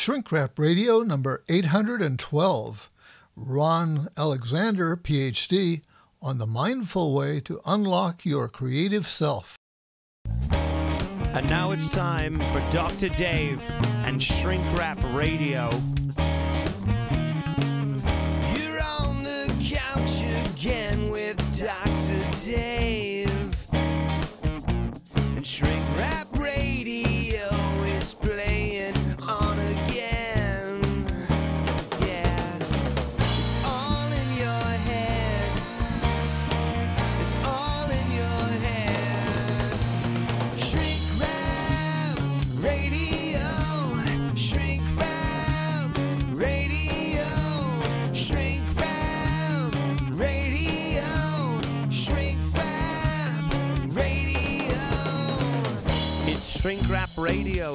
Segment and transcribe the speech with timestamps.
[0.00, 2.88] Shrink Rap Radio number 812.
[3.36, 5.82] Ron Alexander, PhD,
[6.22, 9.58] on the mindful way to unlock your creative self.
[10.24, 13.10] And now it's time for Dr.
[13.10, 13.62] Dave
[14.06, 15.68] and Shrink Rap Radio.
[56.60, 57.70] Shrink Rap Radio.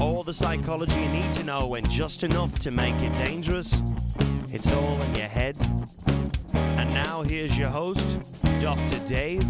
[0.00, 3.74] All the psychology you need to know and just enough to make it dangerous.
[4.54, 5.58] It's all in your head.
[6.54, 9.06] And now here's your host, Dr.
[9.06, 9.44] Dave.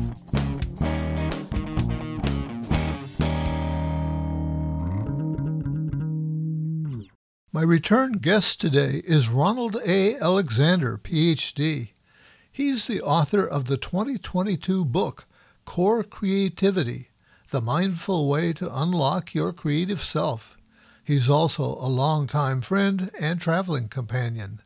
[7.53, 10.17] My return guest today is Ronald A.
[10.17, 11.91] Alexander, PhD.
[12.51, 15.27] He's the author of the 2022 book,
[15.65, 17.11] Core Creativity
[17.55, 20.59] The Mindful Way to Unlock Your Creative Self.
[21.05, 24.59] He's also a longtime friend and traveling companion.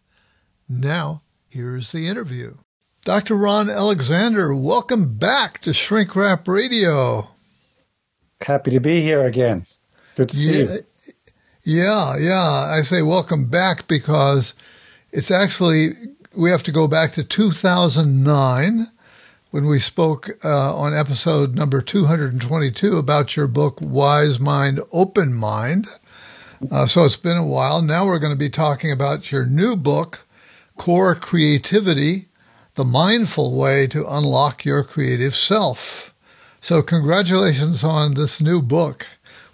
[0.66, 2.54] Now, here's the interview.
[3.04, 3.34] Dr.
[3.34, 7.28] Ron Alexander, welcome back to Shrink Rap Radio.
[8.40, 9.66] Happy to be here again.
[10.16, 10.80] Good to see Yeah, you.
[11.64, 12.72] yeah, yeah.
[12.74, 14.54] I say welcome back because
[15.12, 15.90] it's actually,
[16.34, 18.86] we have to go back to 2009
[19.50, 25.86] when we spoke uh, on episode number 222 about your book, Wise Mind, Open Mind.
[26.70, 27.80] Uh, so it's been a while.
[27.82, 30.26] Now we're going to be talking about your new book,
[30.76, 32.26] Core Creativity
[32.74, 36.14] The Mindful Way to Unlock Your Creative Self.
[36.60, 39.06] So, congratulations on this new book,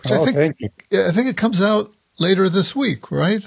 [0.03, 0.71] which I Oh, think thank you.
[0.91, 3.47] yeah, I think it comes out later this week, right?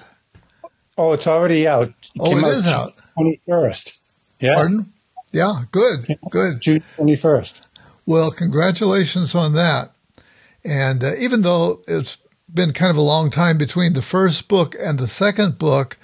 [0.95, 1.91] Oh, it's already out.
[2.19, 2.93] Oh, came it is out.
[3.15, 3.93] Twenty first.
[4.39, 4.93] Yeah, Pardon?
[5.31, 6.61] Yeah, good, good.
[6.61, 7.61] June twenty first.
[8.05, 9.91] Well, congratulations on that.
[10.63, 12.17] And uh, even though it's
[12.53, 15.97] been kind of a long time between the first book and the second book,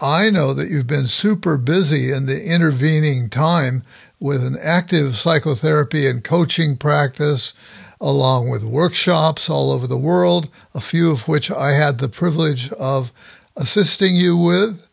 [0.00, 3.82] I know that you've been super busy in the intervening time
[4.20, 7.54] with an active psychotherapy and coaching practice,
[8.00, 12.70] along with workshops all over the world, a few of which I had the privilege
[12.72, 13.12] of
[13.56, 14.86] assisting you with.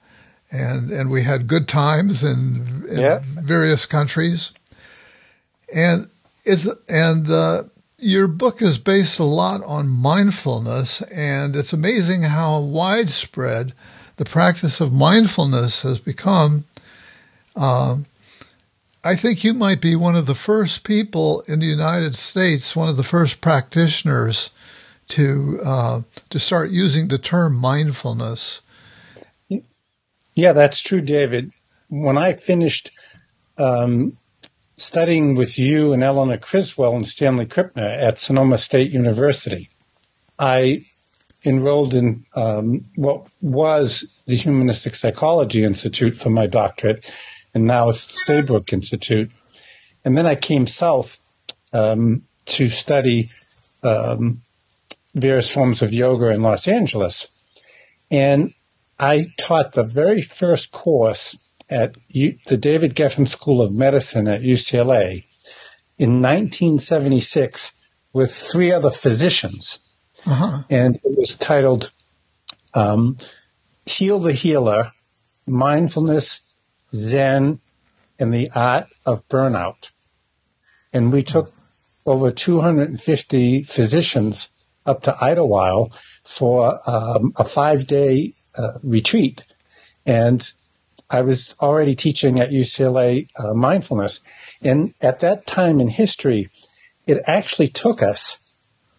[0.51, 3.19] And, and we had good times in, in Yeah.
[3.23, 4.51] various countries.
[5.73, 6.09] And
[6.45, 7.63] it's, and, uh,
[8.01, 13.73] your book is based a lot on mindfulness, and it's amazing how widespread
[14.15, 16.63] the practice of mindfulness has become.
[17.55, 18.05] Um,
[19.03, 22.89] I think you might be one of the first people in the United States, one
[22.89, 24.49] of the first practitioners
[25.09, 28.61] to uh, to start using the term mindfulness.
[30.39, 31.51] Yeah, that's true, David.
[31.89, 32.91] When I finished
[33.57, 34.13] um,
[34.77, 39.69] studying with you and Eleanor Criswell and Stanley Krippner at Sonoma State University,
[40.39, 40.85] I
[41.43, 47.03] enrolled in um, what was the Humanistic Psychology Institute for my doctorate,
[47.53, 49.29] and now it's the Saybrook Institute.
[50.05, 51.19] And then I came south
[51.73, 53.29] um, to study
[53.83, 54.41] um,
[55.13, 57.27] various forms of yoga in Los Angeles.
[58.09, 58.53] And
[58.99, 64.41] I taught the very first course at U- the David Geffen School of Medicine at
[64.41, 65.25] UCLA
[65.97, 69.95] in 1976 with three other physicians.
[70.25, 70.63] Uh-huh.
[70.69, 71.91] And it was titled
[72.73, 73.17] um,
[73.85, 74.91] Heal the Healer
[75.47, 76.55] Mindfulness,
[76.93, 77.59] Zen,
[78.19, 79.91] and the Art of Burnout.
[80.91, 81.53] And we took
[82.05, 85.93] over 250 physicians up to Idyllwild
[86.23, 88.33] for um, a five day
[88.83, 89.43] retreat.
[90.05, 90.49] And
[91.09, 94.21] I was already teaching at UCLA uh, mindfulness.
[94.61, 96.49] And at that time in history,
[97.07, 98.53] it actually took us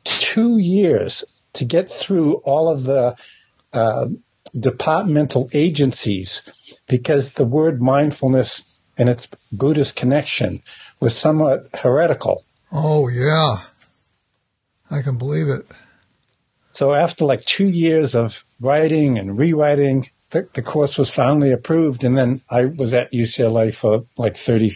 [0.04, 3.16] two years to get through all of the
[3.72, 4.06] uh,
[4.58, 6.42] departmental agencies
[6.88, 10.62] because the word mindfulness and its Buddhist connection
[11.00, 12.44] was somewhat heretical.
[12.72, 13.58] Oh yeah,
[14.90, 15.66] I can believe it.
[16.80, 22.04] So after like two years of writing and rewriting, the, the course was finally approved.
[22.04, 24.72] And then I was at UCLA for like 30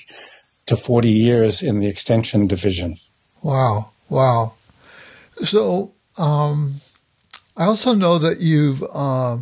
[0.67, 2.99] to 40 years in the extension division.
[3.41, 4.53] Wow, wow.
[5.45, 6.75] So, um,
[7.57, 9.39] I also know that you've uh,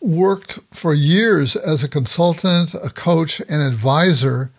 [0.00, 4.50] worked for years as a consultant, a coach, and advisor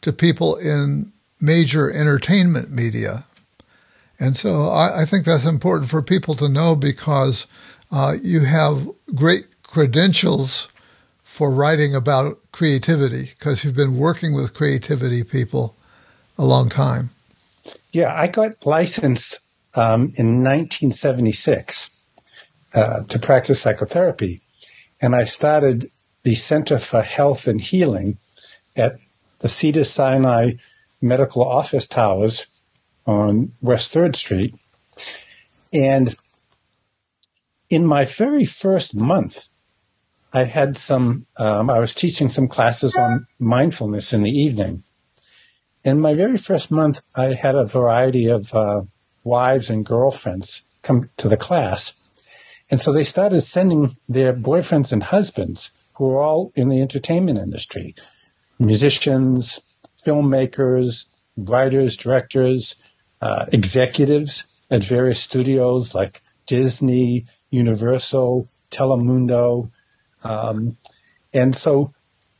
[0.00, 3.22] to people in major entertainment media.
[4.20, 7.46] And so I, I think that's important for people to know because
[7.90, 10.68] uh, you have great credentials
[11.22, 15.76] for writing about creativity because you've been working with creativity people
[16.36, 17.10] a long time.
[17.92, 19.38] Yeah, I got licensed
[19.76, 21.90] um, in 1976
[22.74, 24.40] uh, to practice psychotherapy.
[25.00, 25.90] And I started
[26.24, 28.18] the Center for Health and Healing
[28.76, 28.96] at
[29.38, 30.54] the Cedar Sinai
[31.00, 32.46] Medical Office Towers
[33.08, 34.54] on West 3rd Street.
[35.72, 36.14] And
[37.70, 39.48] in my very first month,
[40.32, 44.84] I had some, um, I was teaching some classes on mindfulness in the evening.
[45.84, 48.82] In my very first month, I had a variety of uh,
[49.24, 52.10] wives and girlfriends come to the class.
[52.70, 57.38] And so they started sending their boyfriends and husbands who were all in the entertainment
[57.38, 57.94] industry,
[58.58, 61.06] musicians, filmmakers,
[61.38, 62.74] writers, directors,
[63.20, 69.70] uh, executives at various studios like Disney, Universal, Telemundo.
[70.22, 70.76] Um,
[71.32, 71.92] and so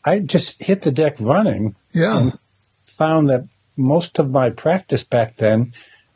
[0.05, 1.77] I just hit the deck running.
[1.93, 2.19] Yeah.
[2.19, 2.39] And
[2.87, 3.45] found that
[3.77, 5.73] most of my practice back then,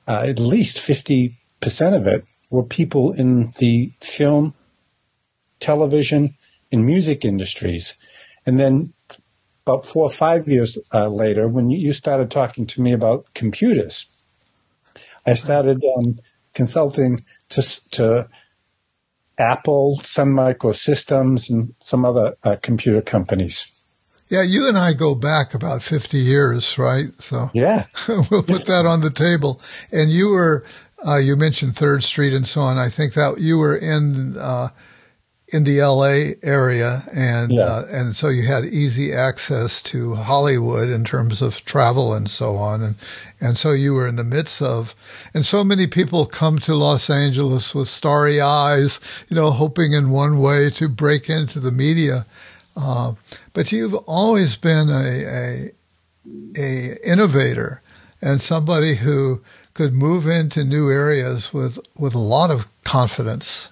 [0.08, 1.36] uh, at least 50%
[1.94, 4.54] of it, were people in the film,
[5.60, 6.34] television,
[6.70, 7.94] and music industries.
[8.44, 8.92] And then
[9.64, 14.21] about four or five years uh, later, when you started talking to me about computers,
[15.26, 16.18] I started um,
[16.54, 18.28] consulting to, to
[19.38, 23.66] Apple, Sun Microsystems, and some other uh, computer companies.
[24.28, 27.08] Yeah, you and I go back about 50 years, right?
[27.20, 29.60] So yeah, we'll put that on the table.
[29.92, 30.64] And you were,
[31.06, 32.78] uh, you mentioned Third Street and so on.
[32.78, 34.68] I think that you were in, uh,
[35.52, 37.64] in the LA area and, Yeah.
[37.64, 42.56] uh, and so you had easy access to Hollywood in terms of travel and so
[42.56, 42.82] on.
[42.82, 42.94] And,
[43.40, 44.94] and so you were in the midst of,
[45.34, 50.08] and so many people come to Los Angeles with starry eyes, you know, hoping in
[50.10, 52.24] one way to break into the media.
[52.74, 53.12] Uh,
[53.52, 55.70] but you've always been a, a,
[56.58, 57.82] a innovator
[58.22, 59.42] and somebody who
[59.74, 63.68] could move into new areas with, with a lot of confidence.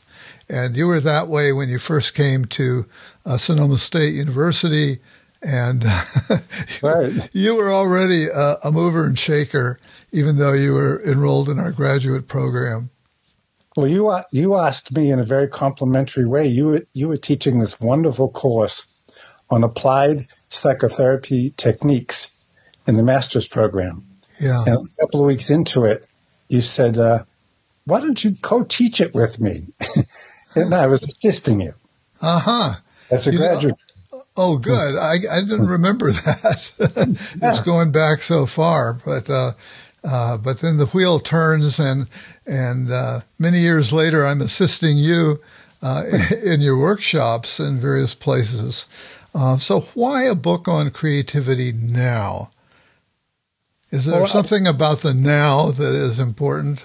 [0.51, 2.85] And you were that way when you first came to
[3.25, 4.99] uh, Sonoma State University,
[5.43, 5.85] and
[6.83, 7.13] Right.
[7.33, 9.79] you were already a, a mover and shaker,
[10.11, 12.91] even though you were enrolled in our graduate program.
[13.77, 16.49] Well, you you asked me in a very complimentary way.
[16.49, 19.01] You were, you were teaching this wonderful course
[19.51, 22.45] on applied psychotherapy techniques
[22.89, 24.05] in the master's program.
[24.41, 26.05] Yeah, And a couple of weeks into it,
[26.49, 27.23] you said, uh,
[27.85, 29.69] "Why don't you co-teach it with me?"
[30.55, 31.75] and I was assisting you
[32.21, 32.73] uh huh.
[33.11, 33.75] as a You know- graduate.
[34.37, 34.97] Oh, good.
[34.97, 36.73] I, I didn't remember that.
[37.43, 39.53] it's going back so far, but uh,
[40.05, 42.09] uh, but then the wheel turns, and
[42.47, 45.41] and uh, many years later, I'm assisting you
[45.83, 46.05] uh,
[46.45, 48.87] in your workshops in various places.
[49.35, 52.49] Uh, so, why a book on creativity now?
[53.91, 56.85] Is there Well, something about the now that is important?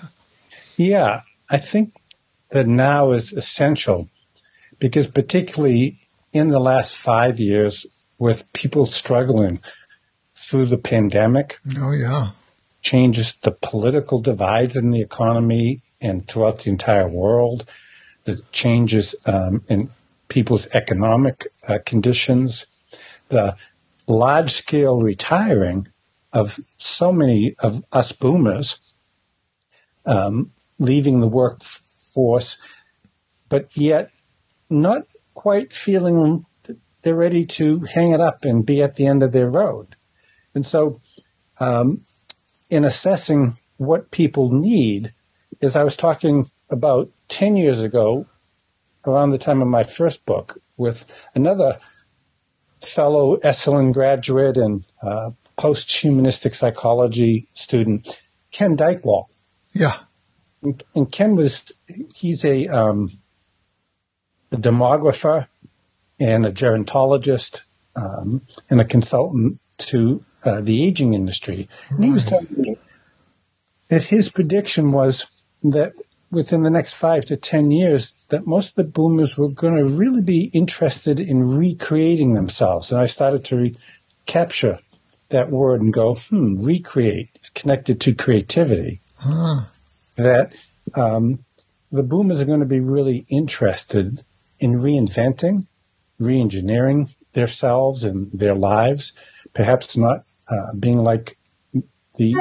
[0.78, 1.94] Yeah, I think
[2.56, 4.10] that now is essential
[4.80, 6.00] because, particularly
[6.32, 7.86] in the last five years,
[8.18, 9.60] with people struggling
[10.36, 12.28] through the pandemic, Oh, yeah.
[12.82, 17.66] changes the political divides in the economy and throughout the entire world,
[18.24, 19.90] the changes um, in
[20.30, 22.66] people's economic uh, conditions,
[23.28, 23.58] the
[24.08, 25.90] large scale retiring
[26.32, 28.94] of so many of us boomers,
[30.06, 31.28] um, leaving the
[32.16, 32.58] workforce,
[33.50, 34.10] but yet
[34.70, 35.04] not
[35.34, 39.32] quite feeling that they're ready to hang it up and be at the end of
[39.32, 39.96] their road.
[40.54, 41.00] And so,
[41.60, 42.06] um,
[42.70, 45.14] in assessing what people need,
[45.62, 48.26] is I was talking about 10 years ago,
[49.06, 51.06] around the time of my first book, with
[51.36, 51.78] another
[52.82, 59.28] fellow Esalen graduate and uh, post humanistic psychology student, Ken Dychtwald.
[59.74, 59.98] Yeah.
[60.66, 61.72] And, and Ken was,
[62.16, 63.12] he's a, um,
[64.52, 65.48] a demographer
[66.20, 67.62] and a gerontologist
[67.96, 71.70] um, and a consultant to uh, the aging industry.
[71.90, 72.78] And he was telling me
[73.90, 75.94] that his prediction was that
[76.32, 79.86] within the next five to 10 years, that most of the boomers were going to
[79.86, 82.92] really be interested in recreating themselves.
[82.92, 83.76] And I started to re-
[84.26, 84.80] capture
[85.30, 89.02] that word and go, hmm, recreate is connected to creativity.
[90.16, 90.54] That
[90.96, 91.46] um,
[91.92, 94.24] the boomers are going to be really interested
[94.60, 95.68] in reinventing,
[96.20, 99.14] reengineering themselves and their lives,
[99.54, 101.38] perhaps not uh, being like
[102.16, 102.34] the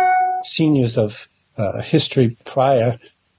[0.42, 2.98] seniors of uh, history prior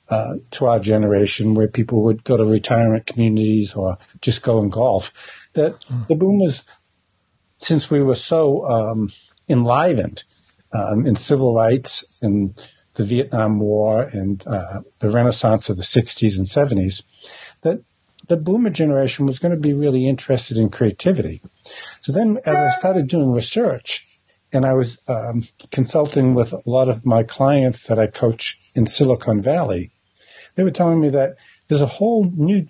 [0.09, 4.71] uh, to our generation, where people would go to retirement communities or just go and
[4.71, 5.47] golf.
[5.53, 6.63] That the boomers,
[7.57, 9.11] since we were so um,
[9.49, 10.23] enlivened
[10.73, 12.53] um, in civil rights and
[12.95, 17.03] the Vietnam War and uh, the Renaissance of the 60s and 70s,
[17.61, 17.81] that
[18.27, 21.41] the boomer generation was going to be really interested in creativity.
[22.01, 24.05] So then, as I started doing research,
[24.51, 28.85] and I was um, consulting with a lot of my clients that I coach in
[28.85, 29.91] Silicon Valley,
[30.55, 31.35] they were telling me that
[31.67, 32.67] there's a whole new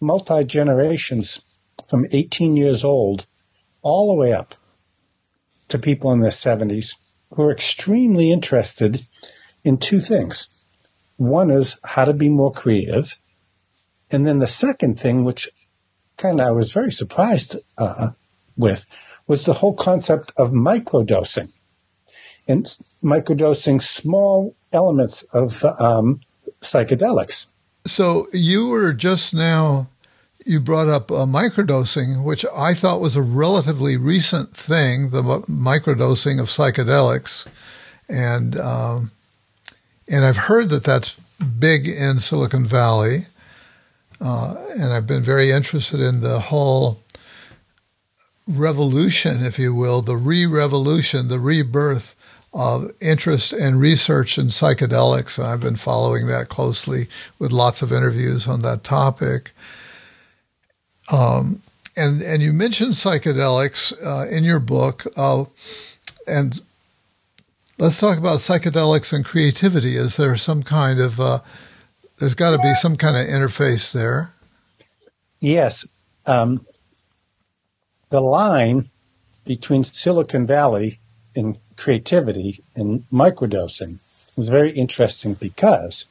[0.00, 3.26] multi generations from 18 years old
[3.82, 4.54] all the way up
[5.68, 6.94] to people in their 70s
[7.34, 9.06] who are extremely interested
[9.64, 10.48] in two things.
[11.16, 13.18] One is how to be more creative.
[14.10, 15.48] And then the second thing, which
[16.16, 18.10] kind of I was very surprised uh,
[18.56, 18.86] with,
[19.26, 21.54] was the whole concept of microdosing
[22.46, 22.64] and
[23.04, 26.20] microdosing small elements of um,
[26.60, 27.46] psychedelics.
[27.84, 29.88] So you were just now,
[30.46, 36.40] you brought up uh, microdosing, which I thought was a relatively recent thing, the microdosing
[36.40, 37.46] of psychedelics.
[38.08, 39.10] And, um,
[40.10, 41.16] and I've heard that that's
[41.58, 43.26] big in Silicon Valley.
[44.20, 47.00] Uh, and I've been very interested in the whole
[48.48, 52.16] revolution, if you will, the re revolution, the rebirth
[52.52, 55.38] of interest and research in psychedelics.
[55.38, 57.06] And I've been following that closely
[57.38, 59.52] with lots of interviews on that topic.
[61.12, 61.62] Um,
[61.96, 65.06] and, and you mentioned psychedelics uh, in your book.
[65.16, 65.44] Uh,
[66.26, 66.60] and
[67.78, 69.96] let's talk about psychedelics and creativity.
[69.96, 71.40] Is there some kind of uh,
[72.18, 74.32] there's got to be some kind of interface there.
[75.40, 75.86] Yes.
[76.26, 76.66] Um,
[78.10, 78.90] the line
[79.44, 80.98] between Silicon Valley
[81.36, 84.00] and creativity and microdosing
[84.36, 86.04] was very interesting because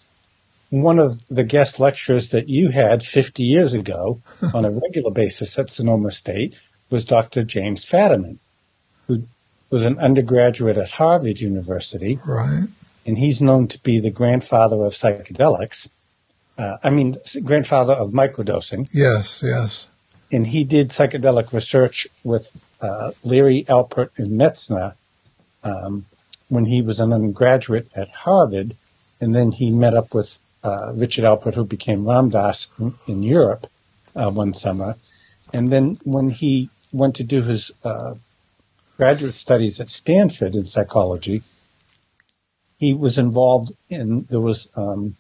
[0.70, 4.22] one of the guest lecturers that you had 50 years ago
[4.54, 6.58] on a regular basis at Sonoma State
[6.90, 7.44] was Dr.
[7.44, 8.38] James Fadiman,
[9.70, 12.20] was an undergraduate at Harvard University.
[12.26, 12.68] Right.
[13.06, 15.88] And he's known to be the grandfather of psychedelics
[16.58, 18.90] uh, I mean, grandfather of microdosing.
[18.92, 19.88] Yes, yes.
[20.32, 24.96] And he did psychedelic research with uh, Leary Alpert and Metzner
[25.64, 26.06] um,
[26.50, 28.76] when he was an undergraduate at Harvard.
[29.22, 33.24] And then he met up with uh, Richard Alpert, who became Ram Dass in, in
[33.24, 33.68] Europe
[34.16, 34.96] uh, one summer.
[35.54, 38.16] And then when he went to do his uh,
[38.98, 41.44] graduate studies at Stanford in psychology,
[42.78, 45.16] he was involved in, there was um,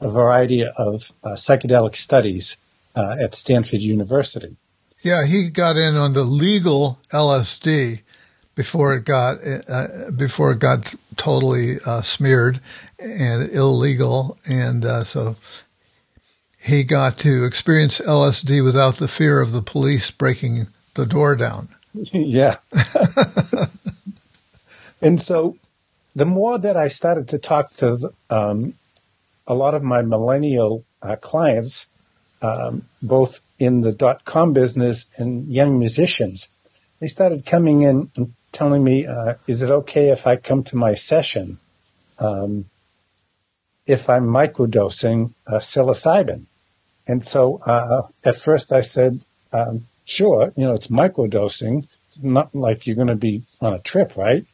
[0.00, 2.56] a variety of uh, psychedelic studies
[2.96, 4.56] uh, at Stanford University.
[5.02, 8.00] Yeah, he got in on the legal LSD
[8.54, 12.60] before it got uh, before it got totally uh, smeared
[12.98, 15.36] and illegal, and uh, so
[16.58, 21.68] he got to experience LSD without the fear of the police breaking the door down.
[21.94, 22.56] Yeah.
[25.02, 25.56] and so
[26.14, 28.74] the more that I started to talk to um,
[29.46, 31.86] a lot of my millennial uh, clients,
[32.42, 36.48] um, both in the dot com business and young musicians,
[37.00, 40.76] they started coming in and telling me, uh, "Is it okay if I come to
[40.76, 41.58] my session
[42.18, 42.66] um,
[43.86, 46.46] if I'm microdosing uh, psilocybin?"
[47.06, 49.14] And so uh, at first I said,
[49.52, 51.86] um, "Sure, you know it's microdosing.
[52.06, 54.44] It's not like you're going to be on a trip, right?"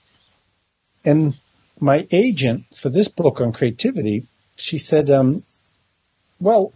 [1.05, 1.37] And
[1.79, 4.27] my agent for this book on creativity
[4.61, 5.43] she said, um,
[6.39, 6.73] well,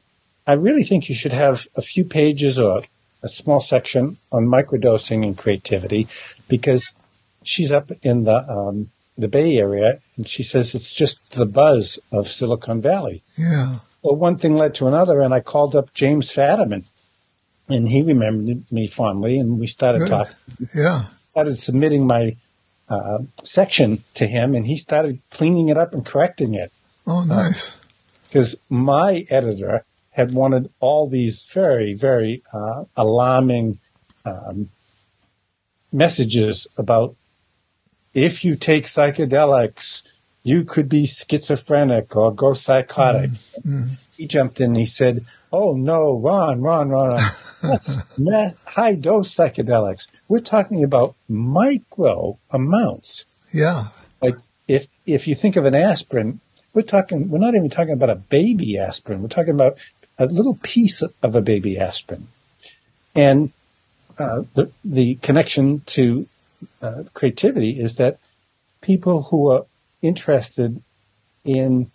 [0.47, 2.83] I really think you should have a few pages or
[3.23, 6.09] a small section on microdosing and creativity
[6.49, 6.91] because
[7.43, 11.99] she's up in the um, the Bay Area and she says it's just the buzz
[12.11, 13.23] of Silicon Valley.
[13.37, 13.77] Yeah.
[14.03, 16.85] Well, one thing led to another, and I called up James Fadiman,
[17.69, 20.09] and he remembered me fondly, and we started Good.
[20.09, 20.37] talking.
[20.75, 21.03] Yeah.
[21.31, 22.37] Started submitting my
[22.89, 26.73] uh, section to him, and he started cleaning it up and correcting it.
[27.07, 27.77] Oh, nice.
[28.29, 33.79] Because uh, my editor had wanted all these very, very uh, alarming
[34.25, 34.71] um,
[35.93, 37.17] messages about
[38.13, 40.07] if you take psychedelics,
[40.45, 43.31] you could be schizophrenic or go psychotic.
[43.31, 43.87] Mm-hmm.
[44.17, 47.17] He jumped in and he said, Oh, no, Ron, Ron, Ron,
[47.63, 47.97] that's
[48.67, 50.09] high dose psychedelics.
[50.29, 53.25] We're talking about micro amounts.
[53.53, 53.85] Yeah.
[54.21, 54.37] Like
[54.69, 56.41] if, if you think of an aspirin,
[56.75, 59.23] we're talking, we're not even talking about a baby aspirin.
[59.23, 59.79] We're talking about
[60.19, 62.29] a little piece of a baby aspirin.
[63.15, 63.51] And
[64.19, 66.27] uh, the, the connection to
[66.83, 68.19] uh, creativity is that
[68.83, 69.65] people who are
[70.05, 70.83] interested
[71.45, 71.91] in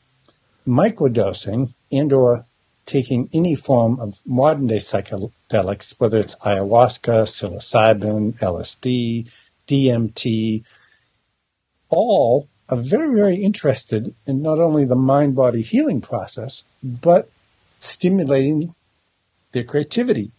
[0.67, 2.45] microdosing and or
[2.85, 9.31] taking any form of modern day psychedelics, whether it's ayahuasca, psilocybin, LSD,
[9.67, 10.63] DMT,
[11.89, 17.29] all are very, very interested in not only the mind body healing process, but
[17.79, 18.73] stimulating
[19.51, 20.31] their creativity.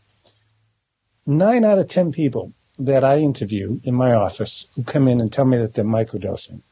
[1.26, 5.32] Nine out of 10 people that I interview in my office who come in and
[5.32, 6.62] tell me that they're microdosing,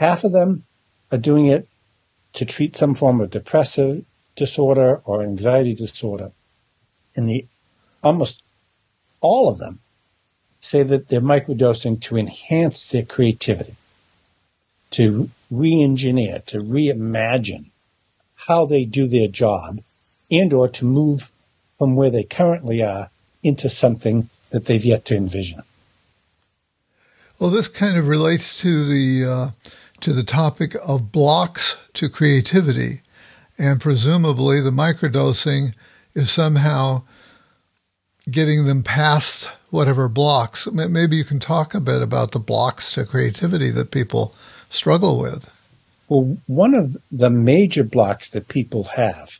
[0.00, 0.64] half of them
[1.12, 1.68] are doing it
[2.32, 4.04] to treat some form of depressive
[4.34, 6.32] disorder or anxiety disorder.
[7.14, 7.46] And the
[8.02, 8.42] almost
[9.20, 9.80] all of them
[10.60, 13.76] say that they're microdosing to enhance their creativity,
[14.92, 17.70] to re-engineer, to reimagine
[18.46, 19.82] how they do their job
[20.30, 21.30] and or to move
[21.76, 23.10] from where they currently are
[23.42, 25.62] into something that they've yet to envision.
[27.38, 29.48] Well, this kind of relates to the uh,
[30.00, 33.02] to the topic of blocks to creativity,
[33.58, 35.74] and presumably the microdosing
[36.14, 37.02] is somehow
[38.30, 40.66] getting them past whatever blocks.
[40.70, 44.34] Maybe you can talk a bit about the blocks to creativity that people
[44.68, 45.50] struggle with.
[46.08, 49.38] Well, one of the major blocks that people have,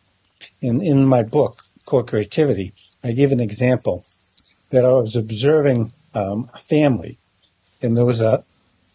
[0.60, 4.04] in, in my book called Creativity, I give an example
[4.70, 7.18] that I was observing um, a family,
[7.82, 8.44] and there was a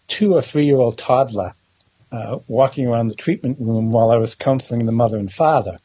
[0.07, 1.55] two or three year old toddler
[2.11, 5.79] uh, walking around the treatment room while I was counseling the mother and father.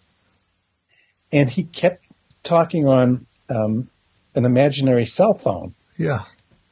[1.32, 2.02] And he kept
[2.42, 3.88] talking on um,
[4.34, 5.74] an imaginary cell phone.
[5.96, 6.20] Yeah.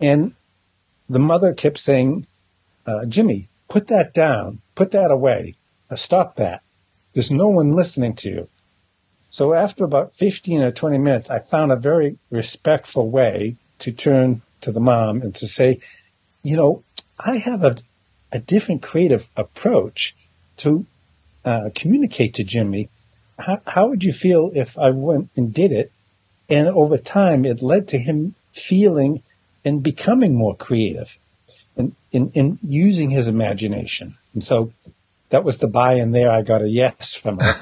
[0.00, 0.34] And
[1.08, 2.26] the mother kept saying,
[2.86, 5.54] uh, Jimmy, put that down, put that away,
[5.90, 6.62] uh, stop that.
[7.14, 8.48] There's no one listening to you.
[9.30, 14.42] So after about 15 or 20 minutes, I found a very respectful way to turn
[14.62, 15.80] to the mom and to say,
[16.42, 16.82] you know,
[17.20, 17.76] I have a,
[18.32, 20.14] a different creative approach
[20.58, 20.86] to
[21.44, 22.88] uh, communicate to Jimmy.
[23.38, 25.92] How, how would you feel if I went and did it?
[26.48, 29.22] And over time, it led to him feeling
[29.64, 31.18] and becoming more creative
[31.76, 34.16] and in, in using his imagination.
[34.34, 34.72] And so
[35.30, 36.30] that was the buy in there.
[36.30, 37.52] I got a yes from her.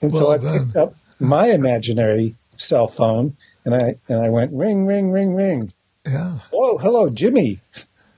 [0.00, 0.66] and well so I done.
[0.66, 5.72] picked up my imaginary cell phone and I, and I went ring, ring, ring, ring.
[6.06, 6.38] Yeah.
[6.52, 7.60] Oh, hello, Jimmy.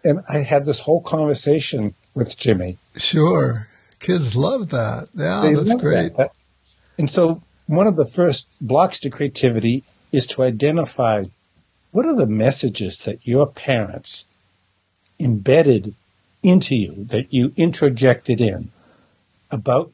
[0.04, 2.78] And I had this whole conversation with Jimmy.
[2.96, 3.68] Sure.
[3.98, 5.08] Kids love that.
[5.14, 6.16] Yeah, they that's great.
[6.16, 6.32] That.
[6.98, 11.24] And so one of the first blocks to creativity is to identify
[11.90, 14.26] what are the messages that your parents
[15.18, 15.94] embedded
[16.42, 18.70] into you, that you introjected in
[19.50, 19.92] about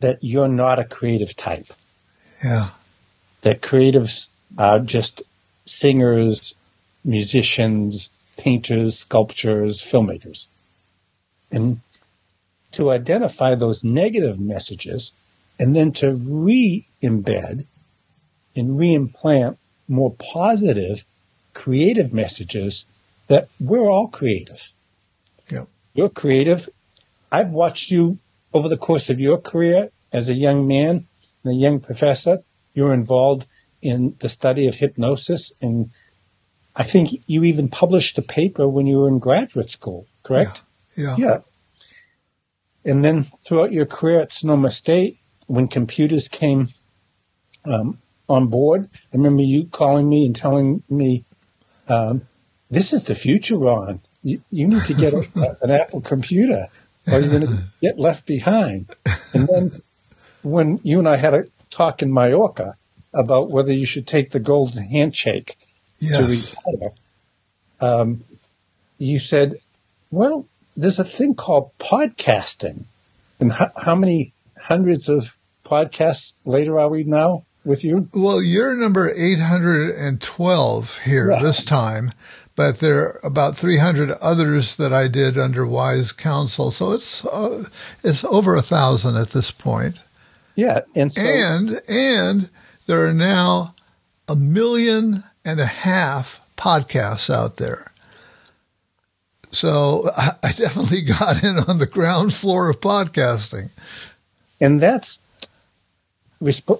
[0.00, 1.72] that you're not a creative type.
[2.44, 2.70] Yeah.
[3.42, 5.22] That creatives are just
[5.64, 6.54] singers,
[7.08, 10.46] musicians, painters, sculptors, filmmakers.
[11.50, 11.80] And
[12.72, 15.12] to identify those negative messages
[15.58, 17.64] and then to re-embed
[18.54, 21.04] and re-implant more positive,
[21.54, 22.84] creative messages
[23.28, 24.70] that we're all creative.
[25.50, 25.68] Yep.
[25.94, 26.68] You're creative.
[27.32, 28.18] I've watched you
[28.52, 31.06] over the course of your career as a young man
[31.42, 32.40] and a young professor.
[32.74, 33.46] You're involved
[33.80, 35.90] in the study of hypnosis and
[36.78, 40.62] I think you even published a paper when you were in graduate school, correct?
[40.94, 41.16] Yeah.
[41.18, 41.26] Yeah.
[41.26, 41.38] yeah.
[42.84, 46.68] And then throughout your career at Sonoma State, when computers came
[47.64, 51.24] um, on board, I remember you calling me and telling me,
[51.88, 52.28] um,
[52.70, 54.00] "This is the future, Ron.
[54.22, 56.66] You, you need to get a, an Apple computer,
[57.10, 58.94] or you're going to get left behind."
[59.34, 59.82] And then
[60.42, 62.76] when you and I had a talk in Mallorca
[63.12, 65.56] about whether you should take the golden handshake
[65.98, 66.18] yes.
[66.18, 66.92] to retire,
[67.80, 68.24] um,
[68.98, 69.60] you said,
[70.10, 72.84] "Well, there's a thing called podcasting,
[73.40, 78.08] and how, how many hundreds of podcasts later are we now with you?
[78.12, 81.40] Well, you're number 812 here yeah.
[81.40, 82.10] this time,
[82.56, 86.70] but there are about 300 others that I did under Wise Counsel.
[86.70, 87.68] So it's, uh,
[88.02, 90.00] it's over a thousand at this point.
[90.56, 90.80] Yeah.
[90.96, 92.50] And, so- and, and
[92.86, 93.74] there are now
[94.26, 97.90] a million and a half podcasts out there.
[99.50, 103.70] So I definitely got in on the ground floor of podcasting.
[104.60, 105.20] And that's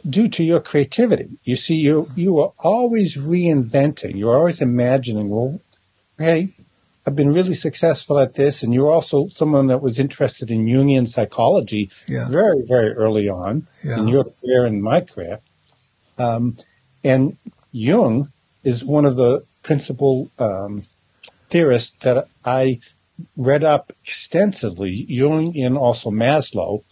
[0.09, 1.28] due to your creativity.
[1.44, 4.16] You see, you you are always reinventing.
[4.16, 5.31] You're always imagining.
[5.31, 5.61] Well,
[6.18, 6.50] hey,
[7.07, 11.09] I've been really successful at this, and you're also someone that was interested in Jungian
[11.09, 12.28] psychology Yeah.
[12.28, 13.98] very, very early on Yeah.
[14.00, 15.40] in your career and my career.
[16.18, 16.57] Um,
[17.02, 17.38] and
[17.72, 18.31] Jung
[18.68, 20.83] is one of the principal um,
[21.48, 22.81] theorists that I
[23.35, 24.90] read up extensively.
[24.90, 26.83] Jung and also Maslow,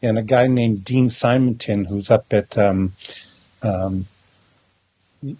[0.00, 2.92] and a guy named Dean Simonton, who's up at um,
[3.62, 4.06] um,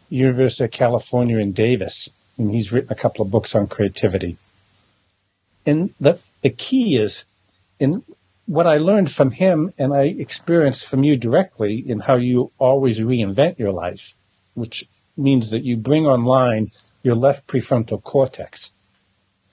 [0.09, 1.97] University of California in Davis,
[2.39, 4.37] and he's written a couple of books on creativity.
[5.65, 7.25] And the the key is,
[7.79, 8.03] in
[8.47, 12.99] what I learned from him, and I experienced from you directly, in how you always
[12.99, 14.15] reinvent your life,
[14.55, 16.71] which means that you bring online
[17.03, 18.71] your left prefrontal cortex,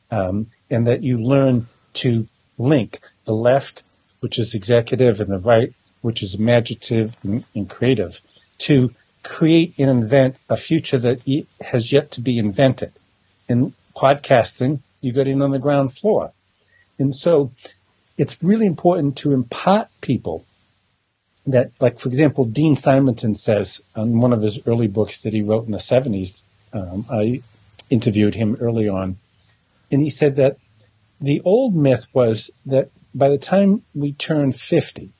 [0.09, 3.83] um, and that you learn to link the left,
[4.21, 8.21] which is executive, and the right, which is imaginative and, and creative,
[8.57, 8.93] to
[9.23, 11.21] create and invent a future that
[11.61, 12.91] has yet to be invented.
[13.47, 16.31] In podcasting, you get in on the ground floor.
[16.97, 17.51] And so
[18.17, 20.45] it's really important to impart people
[21.45, 25.41] that, like, for example, Dean Simonton says in one of his early books that he
[25.41, 27.41] wrote in the 70s, um, I
[27.89, 29.17] interviewed him early on,
[29.91, 30.57] and he said that
[31.19, 35.11] the old myth was that by the time we turn 50,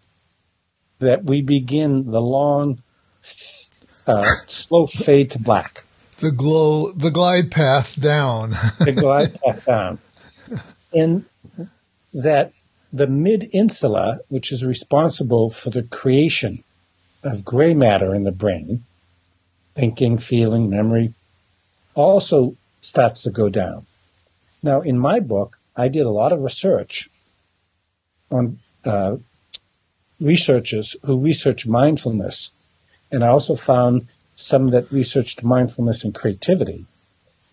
[1.00, 2.82] that we begin the long,
[4.08, 5.84] uh, slow fade to black.
[6.20, 8.52] The glow, the glide path down.
[8.80, 10.00] the glide path down.
[10.94, 11.24] And
[12.14, 12.52] that
[12.94, 16.64] the mid insula, which is responsible for the creation
[17.24, 18.84] of gray matter in the brain,
[19.76, 21.14] thinking, feeling, memory,
[21.94, 23.86] also starts to go down.
[24.64, 27.10] Now, in my book, I did a lot of research
[28.30, 29.18] on uh,
[30.20, 32.68] researchers who research mindfulness,
[33.12, 36.86] and I also found some that researched mindfulness and creativity.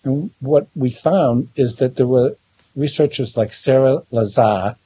[0.05, 2.37] And what we found is that there were
[2.75, 4.77] researchers like Sarah Lazar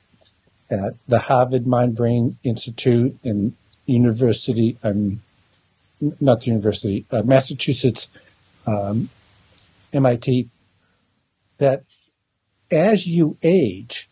[0.72, 3.54] at the Harvard Mind Brain Institute and
[3.86, 5.20] University, um,
[6.20, 8.08] not the university, uh, Massachusetts,
[8.66, 9.08] um,
[9.92, 10.48] MIT,
[11.58, 11.84] that
[12.70, 14.08] as you age,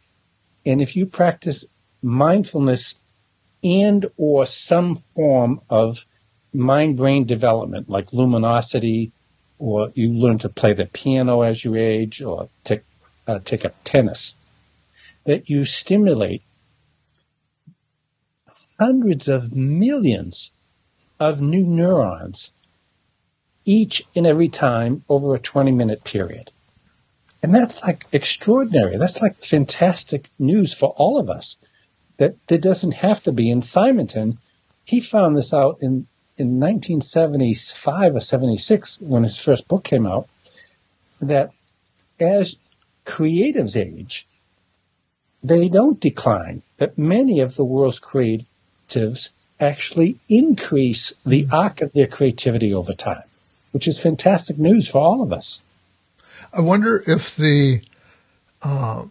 [0.67, 1.65] and if you practice
[2.03, 2.95] mindfulness
[3.65, 6.07] and or some form of
[6.53, 9.11] mind brain development like Lumosity
[9.59, 12.83] or you learn to play the piano as you age or take,
[13.27, 14.35] uh, take up tennis
[15.25, 16.43] that you stimulate
[18.81, 20.51] hundreds of millions
[21.21, 22.51] of new neurons
[23.67, 26.51] each and every time over a 20 minute period.
[27.43, 28.97] And that's like extraordinary.
[28.97, 31.57] That's like fantastic news for all of us
[32.17, 33.51] that there doesn't have to be.
[33.51, 34.39] In simonton
[34.85, 36.07] he found this out in
[36.39, 40.27] in 1975 or 76 when his first book came out
[41.21, 41.51] that
[42.19, 42.57] as
[43.05, 44.27] creatives age
[45.43, 47.99] they don't decline that many of the world's
[49.59, 53.23] actually increase the arc of their creativity over time
[53.73, 55.61] which is fantastic news for all of us.
[56.53, 57.83] I wonder if the
[58.63, 59.05] uh,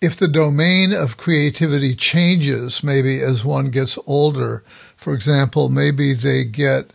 [0.00, 4.64] if the domain of creativity changes maybe as one gets older.
[4.96, 6.92] For example, maybe they get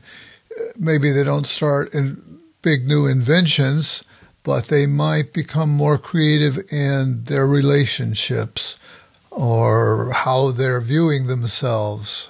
[0.77, 4.03] maybe they don't start in big new inventions,
[4.43, 8.77] but they might become more creative in their relationships
[9.31, 12.29] or how they're viewing themselves.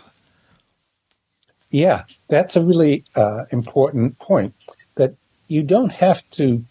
[1.70, 4.54] Yeah, that's a really uh, important point
[4.96, 5.16] that
[5.48, 6.64] you don't have to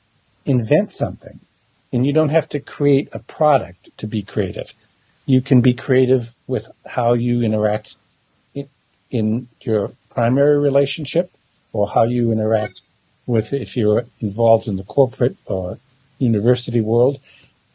[0.45, 1.41] invent something
[1.93, 4.73] and you don't have to create a product to be creative.
[5.27, 7.97] You can be creative with how you interact
[8.55, 8.69] in,
[9.11, 11.31] in your primary relationship
[11.73, 12.83] or how you interact
[13.27, 15.79] with, if you're involved in the corporate or
[16.19, 17.21] university world,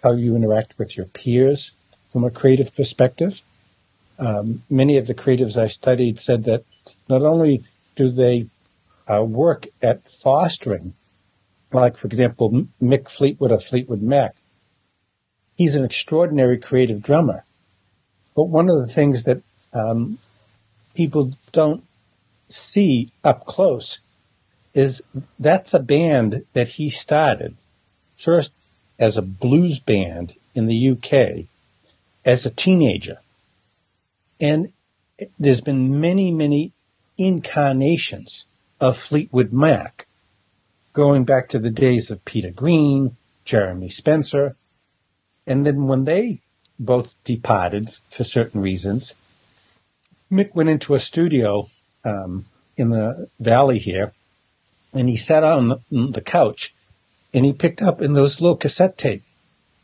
[0.02, 1.72] how you interact with your peers
[2.12, 3.41] from a creative perspective.
[4.19, 6.65] Um, many of the creatives I studied said that
[7.08, 7.63] not only
[7.95, 8.47] do they
[9.08, 10.93] uh, work at fostering,
[11.71, 14.36] like, for example, Mick Fleetwood of Fleetwood Mac,
[15.56, 17.45] he's an extraordinary creative drummer.
[18.36, 19.41] But one of the things that
[19.74, 20.19] um,
[20.95, 21.84] people don't
[22.50, 24.02] see up close
[24.74, 25.02] is
[25.39, 27.56] that's a band that he started
[28.15, 28.52] first
[29.00, 31.47] as a blues band in the UK
[32.26, 33.18] as a teenager.
[34.40, 34.74] And
[35.40, 36.74] there's been many, many
[37.18, 38.46] incarnations
[38.80, 40.08] of Fleetwood Mac,
[40.94, 44.56] going back to the days of Peter Green, Jeremy Spencer.
[45.46, 46.40] And then when they
[46.80, 49.14] both departed for certain reasons,
[50.32, 51.70] Mick went into a studio
[52.04, 52.46] um,
[52.78, 54.14] in the valley here
[54.94, 56.74] and he sat on the, the couch
[57.34, 59.24] and he picked up in those little cassette tape,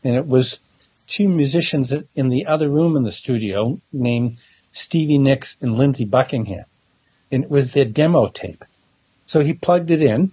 [0.04, 0.60] and it was
[1.08, 4.38] two musicians in the other room in the studio named
[4.72, 6.66] Stevie Nicks and Lindsey Buckingham,
[7.32, 8.64] and it was their demo tape.
[9.26, 10.32] So he plugged it in,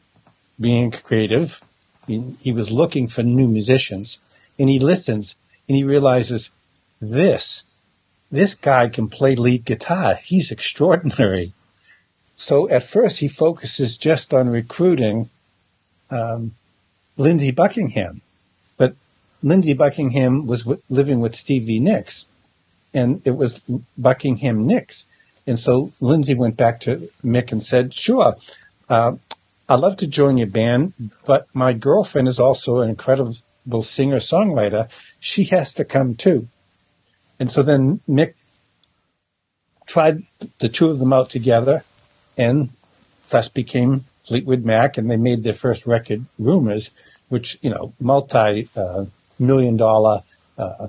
[0.60, 1.62] being creative.
[2.06, 4.20] He, he was looking for new musicians,
[4.60, 5.36] and he listens
[5.68, 6.52] and he realizes
[7.02, 7.64] this
[8.32, 10.16] this guy can play lead guitar.
[10.16, 11.54] He's extraordinary.
[12.36, 15.30] So at first he focuses just on recruiting
[16.10, 16.56] um,
[17.18, 18.22] Lindsey Buckingham,
[19.46, 22.26] Lindsey Buckingham was w- living with Stevie Nicks,
[22.96, 23.62] and it was
[23.96, 25.06] Buckingham Nicks.
[25.46, 28.36] And so Lindsey went back to Mick and said, "Sure,
[28.90, 29.16] uh,
[29.70, 30.94] I'd love to join your band,
[31.26, 34.90] but my girlfriend is also an incredible singer songwriter.
[35.20, 36.48] She has to come too."
[37.40, 38.34] And so then Mick
[39.86, 40.24] tried
[40.58, 41.84] the two of them out together
[42.36, 42.70] and
[43.30, 46.90] thus became Fleetwood Mac and they made their first record, Rumors,
[47.30, 49.06] which, you know, multi uh,
[49.40, 50.24] million dollar
[50.58, 50.88] uh,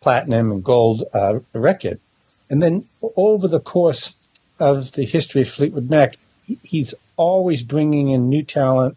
[0.00, 2.00] platinum and gold uh, record.
[2.48, 4.14] And then over the course
[4.58, 6.16] of the history of Fleetwood Mac,
[6.62, 8.96] he's always bringing in new talent,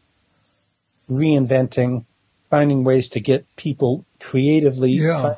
[1.09, 2.05] reinventing,
[2.49, 5.35] finding ways to get people creatively yeah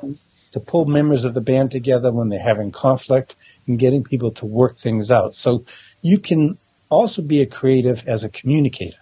[0.55, 3.35] to pull members of the band together when they're having conflict
[3.67, 5.35] and getting people to work things out.
[5.35, 5.65] So
[6.01, 8.95] you can also be a creative as a communicator.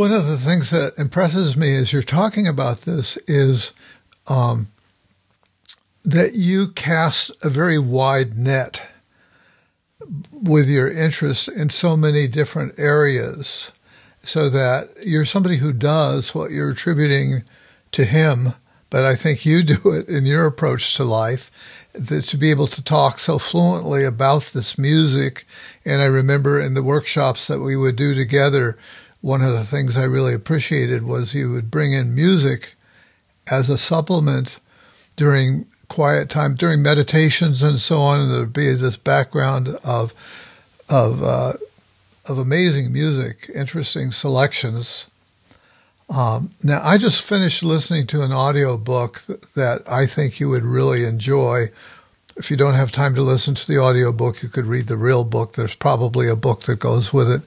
[0.00, 3.74] One of the things that impresses me as you're talking about this is
[4.28, 4.68] um,
[6.06, 8.88] that you cast a very wide net
[10.32, 13.72] with your interests in so many different areas
[14.22, 17.44] so that you're somebody who does what you're attributing
[17.92, 18.54] to him
[18.90, 21.50] but I think you do it in your approach to life
[21.92, 25.44] that to be able to talk so fluently about this music.
[25.84, 28.78] And I remember in the workshops that we would do together,
[29.20, 32.74] one of the things I really appreciated was you would bring in music
[33.50, 34.60] as a supplement
[35.16, 38.20] during quiet time, during meditations and so on.
[38.20, 40.14] And there'd be this background of,
[40.88, 41.52] of, uh,
[42.28, 45.06] of amazing music, interesting selections
[46.10, 49.22] um, now, I just finished listening to an audio book
[49.54, 51.70] that I think you would really enjoy.
[52.36, 54.96] If you don't have time to listen to the audio book, you could read the
[54.96, 55.52] real book.
[55.52, 57.42] There's probably a book that goes with it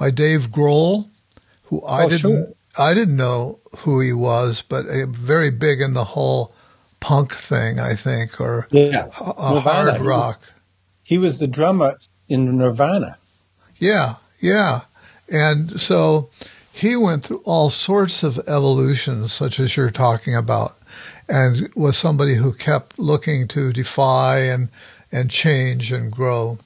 [0.00, 1.06] by Dave Grohl,
[1.64, 2.54] who I oh, didn't sure.
[2.78, 6.54] I didn't know who he was, but a, very big in the whole
[7.00, 10.52] punk thing, I think, or yeah, a, hard rock.
[11.02, 11.96] He was the drummer
[12.28, 13.18] in Nirvana.
[13.76, 14.80] Yeah, yeah,
[15.28, 16.30] and so
[16.72, 20.78] he went through all sorts of evolutions, such as you're talking about,
[21.28, 24.70] and was somebody who kept looking to defy and,
[25.12, 26.58] and change and grow.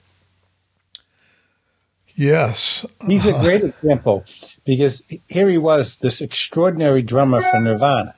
[2.14, 2.86] Yes.
[3.06, 4.24] He's a great example
[4.64, 8.14] because here he was, this extraordinary drummer for Nirvana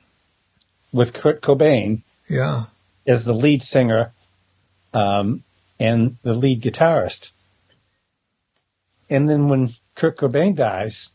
[0.91, 2.63] with Kurt Cobain yeah.
[3.05, 4.13] as the lead singer
[4.93, 5.43] um,
[5.79, 7.31] and the lead guitarist.
[9.09, 11.09] And then when Kurt Cobain dies,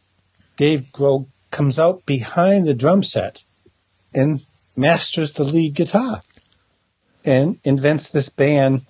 [0.57, 3.45] Dave Grohl comes out behind the drum set
[4.15, 6.23] and masters the lead guitar
[7.25, 8.87] and invents this band,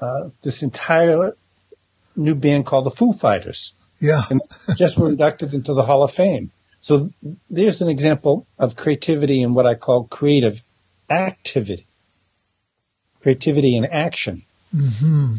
[0.00, 1.34] uh, this entire
[2.16, 3.72] new band called the Foo Fighters.
[4.00, 4.22] Yeah.
[4.28, 4.42] and
[4.76, 6.50] just were inducted into the Hall of Fame.
[6.80, 7.08] So
[7.50, 10.62] there's an example of creativity and what I call creative
[11.08, 11.86] activity,
[13.22, 14.42] creativity in action,
[14.74, 15.36] mm-hmm.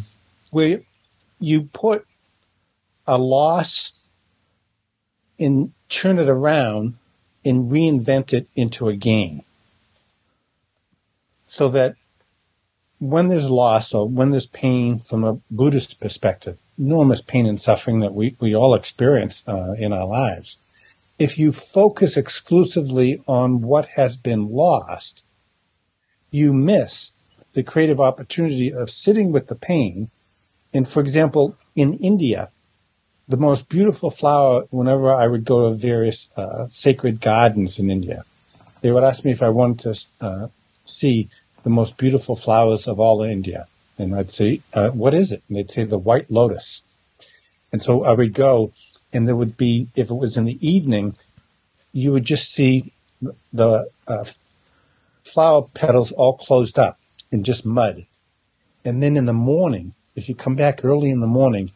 [0.52, 0.82] where
[1.40, 2.06] you put
[3.06, 4.04] a loss
[5.40, 6.96] and turn it around
[7.46, 9.44] and reinvent it into a gain.
[11.46, 11.96] So that
[13.00, 18.00] when there's loss or when there's pain from a Buddhist perspective, enormous pain and suffering
[18.00, 20.58] that we, we all experience uh, in our lives,
[21.20, 25.26] if you focus exclusively on what has been lost,
[26.30, 27.12] you miss
[27.54, 30.10] the creative opportunity of sitting with the pain.
[30.74, 32.52] And for example, in India,
[33.28, 38.24] the most beautiful flower whenever I would go to various uh, sacred gardens in India.
[38.82, 40.48] They would ask me if I wanted to uh,
[40.86, 41.30] see
[41.63, 43.68] the most beautiful flowers of all India.
[43.97, 45.43] And I'd say, uh, what is it?
[45.47, 46.97] And they'd say the white lotus.
[47.71, 48.71] And so I would go
[49.12, 51.15] and there would be, if it was in the evening,
[51.91, 52.91] you would just see
[53.51, 54.25] the uh,
[55.23, 56.99] flower petals all closed up
[57.31, 58.05] in just mud.
[58.86, 61.71] And then in the morning, if you come back early in the morning,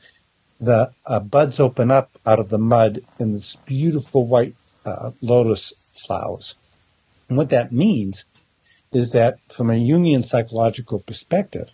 [0.60, 4.55] the uh, buds open up out of the mud in this beautiful white
[4.86, 6.55] uh, lotus flowers.
[7.27, 8.25] And what that means
[8.91, 11.73] is that from a Jungian psychological perspective,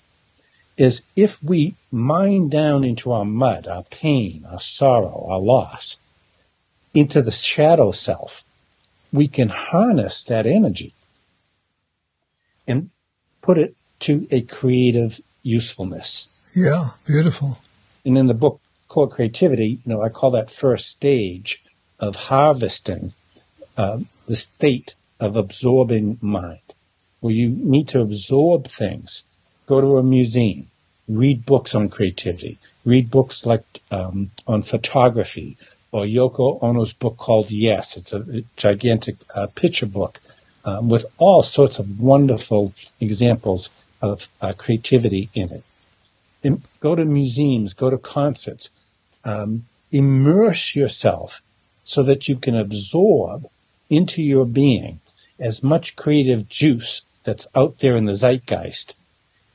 [0.78, 5.98] is if we mine down into our mud, our pain, our sorrow, our loss,
[6.94, 8.44] into the shadow self,
[9.12, 10.94] we can harness that energy
[12.68, 12.90] and
[13.42, 16.42] put it to a creative usefulness.
[16.56, 17.60] Yeah, beautiful.
[18.06, 21.64] And in the book Core Creativity, you know, I call that first stage
[22.00, 23.14] of harvesting
[23.76, 26.60] uh, the state of absorbing mind,
[27.20, 29.24] where you need to absorb things.
[29.68, 30.68] Go to a museum,
[31.08, 35.58] read books on creativity, read books like um, on photography,
[35.92, 37.98] or Yoko Ono's book called Yes.
[37.98, 40.20] It's a gigantic uh, picture book
[40.66, 43.70] um, with all sorts of wonderful examples
[44.02, 45.64] of uh, creativity in it.
[46.44, 48.70] And go to museums, go to concerts,
[49.24, 51.42] um, immerse yourself
[51.84, 53.48] so that you can absorb
[53.90, 55.00] into your being
[55.40, 58.96] as much creative juice that's out there in the zeitgeist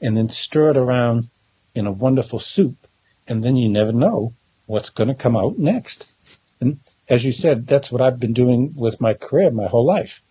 [0.02, 1.28] and then stir it around
[1.74, 2.86] in a wonderful soup.
[3.26, 4.34] And then you never know
[4.66, 6.12] what's going to come out next.
[6.60, 10.22] And as you said, that's what I've been doing with my career my whole life.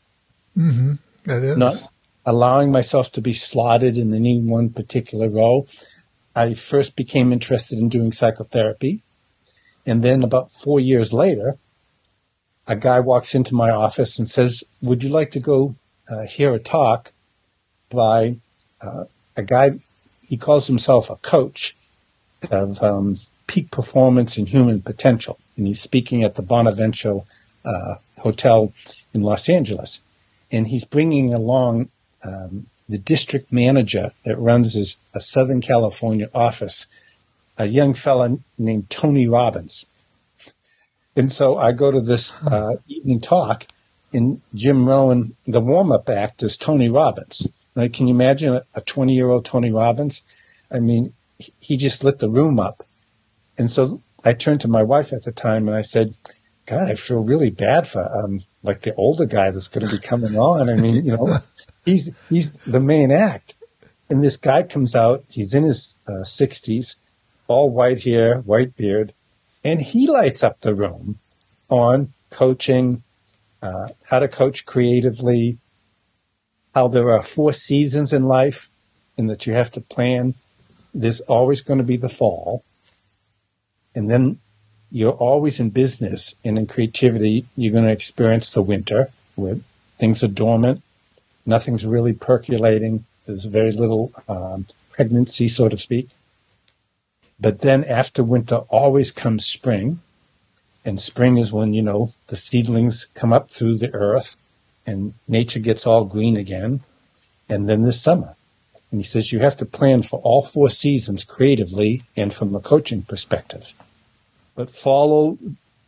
[0.58, 0.94] Mm-hmm.
[1.26, 1.58] That is.
[1.58, 1.88] Not
[2.26, 5.68] allowing myself to be slotted in any one particular role.
[6.36, 9.04] I first became interested in doing psychotherapy.
[9.86, 11.58] And then about four years later,
[12.68, 15.76] a guy walks into my office and says, Would you like to go
[16.10, 17.12] uh, hear a talk
[17.90, 18.38] by
[18.82, 19.80] uh, a guy?
[20.26, 21.76] He calls himself a coach
[22.52, 25.38] of um, peak performance and human potential.
[25.58, 27.20] And he's speaking at the Bonaventure
[27.66, 28.74] uh, Hotel
[29.14, 30.00] in Los Angeles
[30.52, 31.90] and he's bringing along
[32.24, 36.88] um, the district manager that runs his a Southern California office,
[37.58, 39.86] a young fella named Tony Robbins.
[41.16, 43.66] And so I go to this uh, evening talk,
[44.14, 47.48] and Jim Rohn, the warm up act is Tony Robbins.
[47.76, 50.22] Like, can you imagine a 20 year old Tony Robbins?
[50.72, 51.14] I mean,
[51.60, 52.84] he just lit the room up.
[53.58, 56.14] And so I turned to my wife at the time and I said,
[56.66, 60.02] God, I feel really bad for um, like the older guy that's going to be
[60.02, 60.70] coming on.
[60.70, 61.40] I mean, you know,
[61.86, 63.56] he's he's the main act,
[64.10, 65.24] and this guy comes out.
[65.30, 66.96] He's in his uh, sixties,
[67.50, 69.14] uh, all white hair, white beard,
[69.64, 71.20] and he lights up the room
[71.68, 73.04] on coaching,
[73.62, 75.58] uh, how to coach creatively,
[76.74, 78.70] how there are four seasons in life,
[79.18, 80.34] and that you have to plan.
[80.94, 82.64] There's always going to be the fall,
[83.96, 84.40] and then
[84.92, 89.56] you're always in business and in creativity, you're going to experience the winter where
[89.98, 90.82] things are dormant.
[91.46, 93.06] Nothing's really percolating.
[93.26, 96.10] There's very little um, pregnancy, so to speak.
[97.40, 100.02] But then after winter always comes spring.
[100.84, 104.36] And spring is when, you know, the seedlings come up through the earth
[104.86, 106.82] and nature gets all green again.
[107.50, 108.36] And then this summer.
[108.92, 112.60] And he says you have to plan for all four seasons creatively and from a
[112.60, 113.74] coaching perspective
[114.56, 115.38] but follow,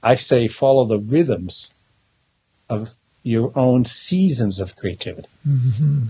[0.01, 1.71] I say, follow the rhythms
[2.69, 5.27] of your own seasons of creativity.
[5.47, 6.03] Mm-hmm.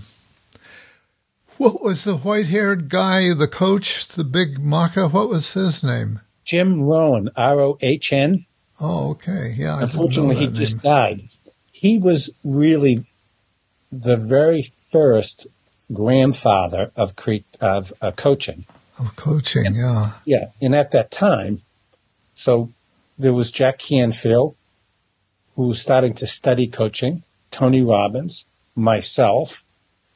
[1.58, 5.12] What was the white haired guy, the coach, the big maca?
[5.12, 6.20] What was his name?
[6.44, 8.44] Jim Rohn, R O H N.
[8.80, 9.54] Oh, okay.
[9.56, 9.80] Yeah.
[9.80, 10.54] Unfortunately, he name.
[10.54, 11.28] just died.
[11.84, 13.04] He was really
[13.92, 15.46] the very first
[15.92, 18.64] grandfather of cre- of uh, coaching.
[18.98, 20.12] Of coaching, and, yeah.
[20.24, 21.60] Yeah, and at that time,
[22.34, 22.70] so
[23.18, 24.56] there was Jack Canfield,
[25.56, 29.62] who was starting to study coaching, Tony Robbins, myself,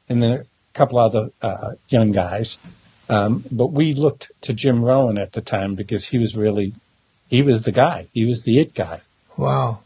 [0.09, 2.57] and then a couple other uh, young guys.
[3.09, 6.73] Um, but we looked to Jim Rohn at the time because he was really,
[7.29, 8.07] he was the guy.
[8.11, 9.01] He was the it guy.
[9.37, 9.83] Wow.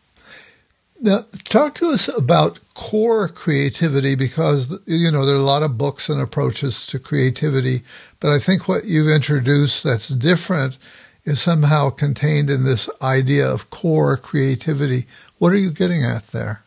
[1.04, 5.78] Now, talk to us about core creativity because, you know, there are a lot of
[5.78, 7.82] books and approaches to creativity,
[8.22, 10.78] but I think what you've introduced that's different
[11.26, 15.06] is somehow contained in this idea of core creativity.
[15.39, 16.63] What are you getting at there?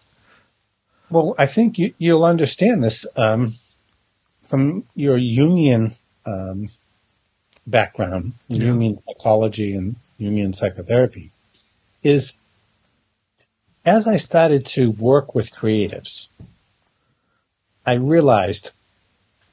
[1.09, 3.55] Well, I think you, will understand this um,
[4.43, 5.97] from your Jungian
[6.27, 6.69] um,
[7.67, 8.67] background, yeah.
[8.67, 11.31] Jungian psychology and Jungian psychotherapy,
[12.03, 12.35] is
[13.87, 16.29] as I started to work with creatives,
[17.87, 18.73] I realized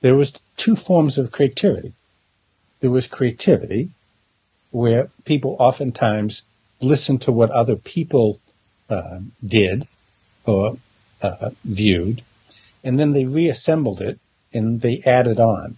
[0.02, 1.94] there was two forms of creativity.
[2.80, 3.92] There was creativity,
[4.72, 6.42] where people oftentimes
[6.82, 8.40] listened to what other people
[8.90, 9.88] uh, did
[10.46, 10.78] or
[11.22, 12.24] uh, viewed,
[12.84, 14.20] and then they reassembled it
[14.52, 15.78] and they added on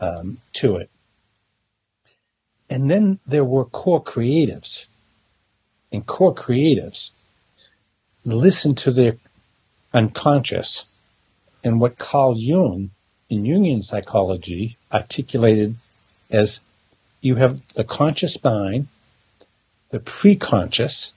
[0.00, 0.90] um, to it.
[2.68, 4.86] And then there were core creatives.
[5.92, 7.12] And core creatives
[8.24, 9.16] listen to their
[9.92, 10.98] unconscious
[11.62, 12.90] and what Carl Jung
[13.30, 15.76] in Jungian psychology articulated
[16.30, 16.60] as
[17.20, 18.88] you have the conscious mind,
[19.90, 21.12] the preconscious,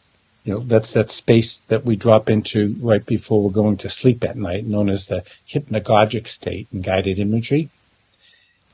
[0.46, 4.24] You know, that's that space that we drop into right before we're going to sleep
[4.24, 7.70] at night, known as the hypnagogic state in guided imagery.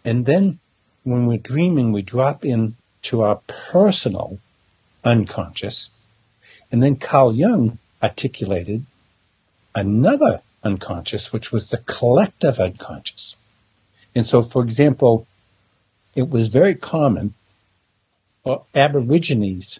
[0.05, 0.59] And then
[1.03, 4.37] when we're dreaming, we drop into our personal
[5.03, 5.89] unconscious.
[6.71, 8.85] And then Carl Jung articulated
[9.73, 13.35] another unconscious, which was the collective unconscious.
[14.13, 15.25] And so, for example,
[16.15, 17.33] it was very common
[18.43, 19.79] for Aborigines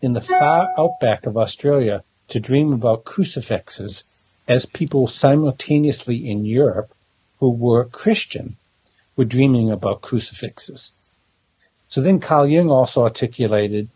[0.00, 4.04] in the far outback of Australia to dream about crucifixes
[4.48, 6.92] as people simultaneously in Europe
[7.38, 8.56] who were Christian
[9.16, 10.92] were dreaming about crucifixes.
[11.88, 13.88] So then Carl Jung also articulated,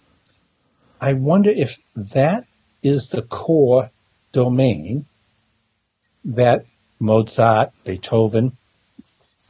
[1.00, 2.46] I wonder if that
[2.82, 3.90] is the core
[4.32, 5.06] domain
[6.24, 6.66] that
[7.00, 8.56] Mozart, Beethoven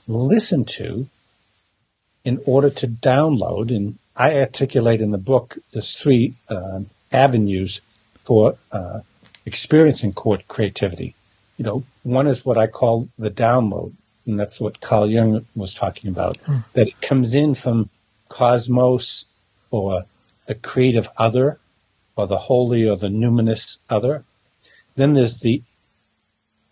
[0.06, 1.08] listen to
[2.24, 3.74] in order to download.
[3.74, 6.80] And I articulate in the book there's three uh,
[7.12, 7.80] avenues
[8.24, 9.00] for uh,
[9.46, 11.14] experiencing core creativity.
[11.56, 13.92] You know, one is what I call the download,
[14.26, 16.38] and that's what Carl Jung was talking about.
[16.42, 16.64] Mm.
[16.74, 17.90] That it comes in from
[18.28, 19.24] cosmos
[19.70, 20.04] or
[20.46, 21.58] the creative other,
[22.18, 24.24] or the holy or the numinous other.
[24.96, 25.62] Then there's the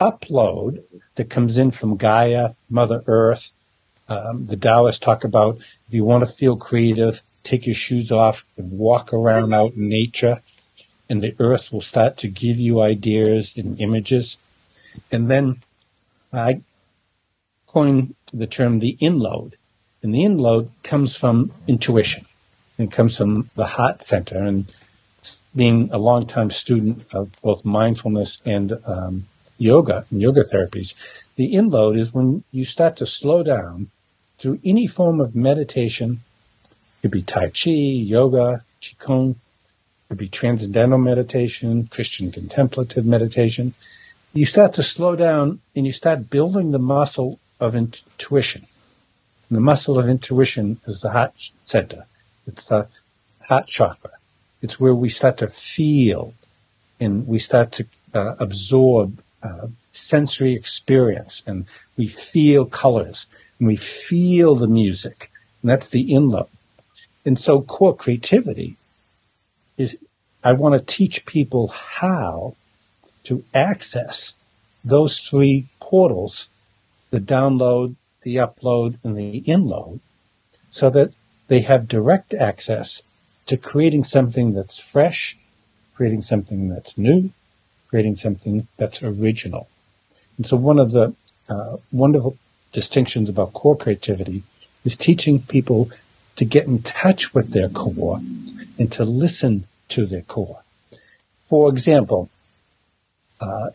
[0.01, 0.82] upload
[1.14, 3.53] that comes in from Gaia, Mother Earth.
[4.09, 8.44] Um, the Taoists talk about if you want to feel creative, take your shoes off
[8.57, 10.42] and walk around out in nature,
[11.09, 14.38] and the earth will start to give you ideas and images.
[15.12, 15.62] And then
[16.32, 16.62] I
[17.68, 19.53] coined the term the inload.
[20.03, 22.26] And the inload comes from intuition
[22.78, 24.38] and comes from the heart center.
[24.38, 24.72] And
[25.55, 29.27] being a long-time student of both mindfulness and um,
[29.59, 30.95] yoga and yoga therapies.
[31.37, 33.91] The inload is when you start to slow down
[34.39, 36.20] through any form of meditation.
[36.64, 39.31] It could be Tai Chi, yoga, Qigong.
[39.33, 43.74] It could be transcendental meditation, Christian contemplative meditation.
[44.33, 48.66] You start to slow down and you start building the muscle of intuition.
[49.49, 51.33] And the muscle of intuition is the heart
[51.64, 52.07] center.
[52.47, 52.89] It's the
[53.49, 54.11] heart chakra.
[54.62, 56.34] It's where we start to feel
[56.98, 63.26] and we start to uh, absorb uh, sensory experience and we feel colors
[63.59, 65.30] and we feel the music.
[65.62, 66.48] And that's the inload.
[67.24, 68.76] And so core creativity
[69.76, 69.98] is
[70.42, 72.54] I want to teach people how
[73.24, 74.48] to access
[74.84, 76.48] those three portals,
[77.11, 79.98] the download, the upload, and the inload,
[80.70, 81.12] so that
[81.48, 83.02] they have direct access
[83.47, 85.36] to creating something that's fresh,
[85.94, 87.30] creating something that's new,
[87.88, 89.68] creating something that's original.
[90.36, 91.14] And so one of the
[91.49, 92.36] uh, wonderful
[92.72, 94.42] distinctions about core creativity
[94.84, 95.90] is teaching people
[96.36, 98.20] to get in touch with their core
[98.78, 100.61] and to listen to their core.
[101.47, 102.28] For example,
[103.40, 103.70] uh,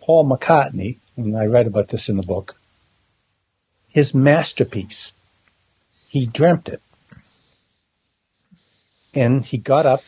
[0.00, 2.56] Paul McCartney, and I write about this in the book,
[3.88, 5.12] his masterpiece,
[6.08, 6.82] he dreamt it.
[9.16, 10.02] And he got up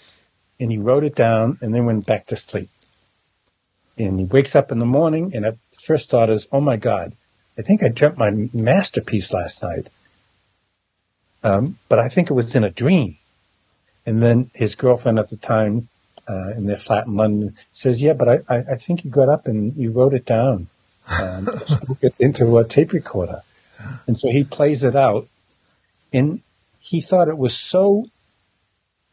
[0.60, 2.68] and he wrote it down and then went back to sleep
[3.98, 7.14] and he wakes up in the morning and the first thought is, oh my God,
[7.58, 9.88] I think I dreamt my masterpiece last night.
[11.42, 13.16] Um, but I think it was in a dream.
[14.06, 15.88] And then his girlfriend at the time,
[16.28, 19.28] uh, in their flat in London says, yeah, but I, I, I think you got
[19.28, 20.68] up and you wrote it down,
[21.20, 23.42] um, spoke it into a tape recorder.
[24.06, 25.28] And so he plays it out
[26.12, 26.42] and
[26.80, 28.04] he thought it was so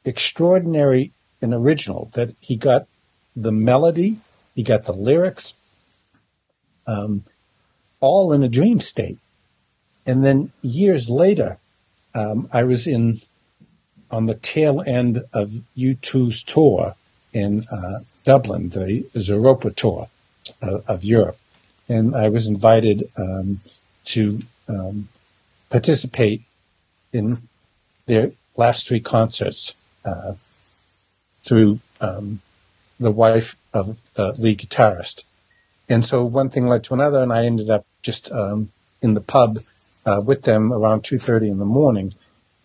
[0.05, 2.87] extraordinary and original that he got
[3.35, 4.17] the melody
[4.55, 5.53] he got the lyrics,
[6.87, 7.25] um,
[7.99, 9.19] all in a dream state.
[10.05, 11.57] And then years later,
[12.15, 13.21] um, I was in
[14.09, 16.95] on the tail end of U2's tour
[17.33, 20.07] in uh, Dublin, the Zooropa tour
[20.61, 21.37] uh, of Europe,
[21.89, 23.59] and I was invited um,
[24.05, 25.09] to um,
[25.69, 26.43] participate
[27.11, 27.39] in
[28.05, 29.73] their last three concerts
[30.05, 30.33] uh,
[31.43, 32.39] through um,
[32.99, 35.23] the wife of the lead guitarist.
[35.89, 39.21] And so one thing led to another, and I ended up just um, in the
[39.21, 39.63] pub
[40.05, 42.13] uh, with them around 2.30 in the morning.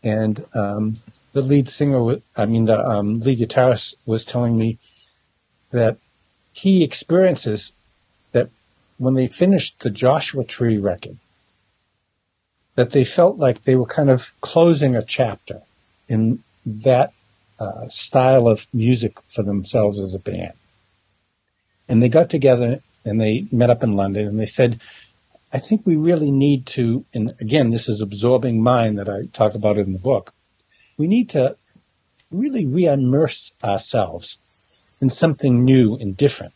[0.03, 0.97] And um,
[1.33, 4.79] the lead singer, I mean, the um, lead guitarist was telling me
[5.71, 5.99] that
[6.53, 7.73] he experiences
[8.33, 8.51] that
[8.99, 11.17] when they finished the Joshua Tree record,
[12.75, 15.63] that they felt like they were kind of closing a chapter
[16.09, 17.13] in that
[17.61, 20.55] uh, style of music for themselves as a band.
[21.89, 24.81] And they got together and they met up in London and they said,
[25.53, 29.55] I think we really need to, and again, this is absorbing mind that I talk
[29.55, 30.33] about in the book.
[30.97, 31.57] We need to
[32.31, 34.39] really re-immerse ourselves
[35.01, 36.55] in something new and different.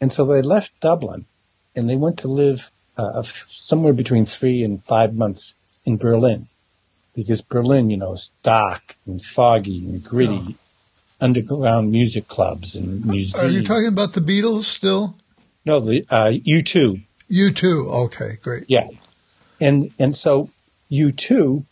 [0.00, 1.26] And so they left Dublin
[1.74, 5.54] and they went to live uh, somewhere between three and five months
[5.84, 6.48] in Berlin
[7.16, 10.54] because Berlin, you know, is dark and foggy and gritty, yeah.
[11.20, 13.42] underground music clubs and museums.
[13.42, 15.16] Are you talking about the Beatles still?
[15.64, 17.02] No, the uh, U2.
[17.30, 18.04] U2.
[18.04, 18.64] Okay, great.
[18.68, 18.88] Yeah,
[19.60, 20.50] and and so
[20.92, 21.64] U2,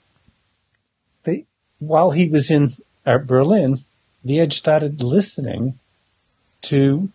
[1.23, 1.45] they
[1.79, 2.73] while he was in
[3.07, 3.81] uh, Berlin,
[4.25, 5.79] the Edge started listening
[6.63, 7.11] to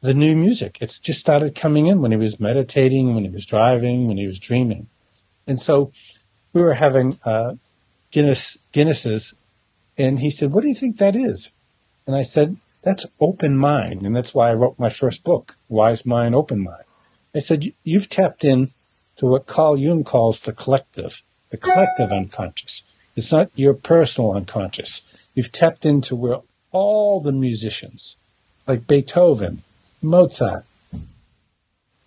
[0.00, 0.78] the new music.
[0.80, 4.26] It's just started coming in when he was meditating, when he was driving, when he
[4.26, 4.86] was dreaming.
[5.46, 5.92] And so
[6.52, 7.54] we were having uh,
[8.12, 9.34] Guinness Guinnesses,
[9.98, 11.50] and he said, "What do you think that is?"
[12.06, 16.06] And I said, "That's open mind, and that's why I wrote my first book, Wise
[16.06, 16.84] Mind, Open Mind."
[17.34, 18.70] I said, "You've tapped in
[19.16, 22.82] to what Carl Jung calls the collective, the collective unconscious.
[23.16, 25.00] It's not your personal unconscious.
[25.34, 26.40] You've tapped into where
[26.70, 28.16] all the musicians,
[28.66, 29.62] like Beethoven,
[30.00, 30.64] Mozart,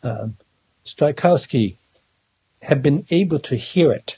[0.03, 0.37] um,
[0.83, 1.77] Tchaikovsky
[2.63, 4.17] have been able to hear it.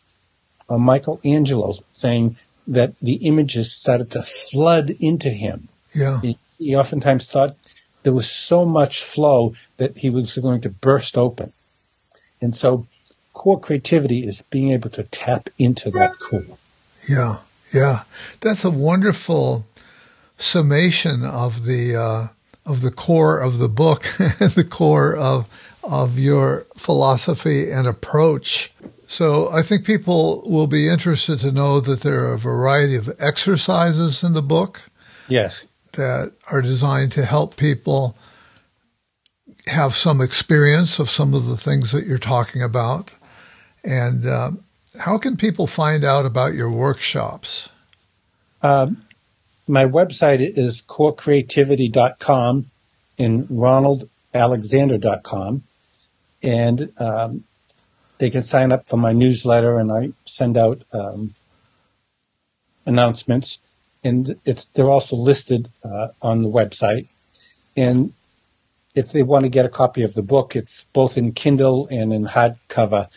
[0.69, 2.35] Uh, Michelangelo saying
[2.67, 5.69] that the images started to flood into him.
[5.93, 6.19] Yeah.
[6.21, 7.55] He, he oftentimes thought
[8.03, 11.53] there was so much flow that he was going to burst open.
[12.41, 12.87] And so
[13.33, 16.57] core creativity is being able to tap into that core.
[17.07, 17.37] Yeah,
[17.73, 18.03] yeah.
[18.41, 19.65] That's a wonderful
[20.37, 22.27] summation of the uh,
[22.65, 25.47] of the core of the book and the core of
[25.83, 28.71] of your philosophy and approach.
[29.07, 33.09] So I think people will be interested to know that there are a variety of
[33.19, 34.81] exercises in the book.
[35.29, 35.65] Yes.
[35.93, 38.17] That are designed to help people
[39.67, 43.13] have some experience of some of the things that you're talking about.
[43.83, 44.51] And uh,
[44.99, 47.69] how can people find out about your workshops?
[48.61, 49.05] Um,
[49.67, 52.69] my website is corecreativity.com
[53.17, 55.63] and ronaldalexander.com.
[56.43, 57.45] And um,
[58.17, 61.35] they can sign up for my newsletter, and I send out um,
[62.85, 63.59] announcements.
[64.03, 67.07] And it's, they're also listed uh, on the website.
[67.75, 68.13] And
[68.95, 72.13] if they want to get a copy of the book, it's both in Kindle and
[72.13, 73.09] in hardcover.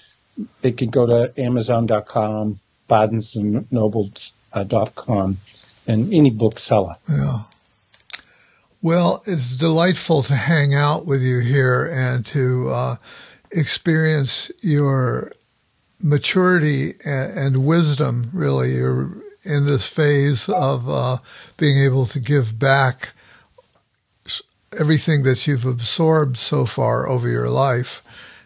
[0.61, 5.39] They can go to Amazon.com, BarnesandNobles.com and Noble.com,
[5.87, 6.97] and any bookseller.
[7.09, 7.43] Yeah.
[8.83, 12.97] Well, it's delightful to hang out with you here and to uh,
[13.51, 15.33] experience your
[16.03, 18.31] maturity and, wisdom.
[18.33, 19.11] Really, you're
[19.45, 21.19] in this phase of uh,
[21.57, 23.13] being able to give back
[24.79, 28.03] everything that you've absorbed so far over your life,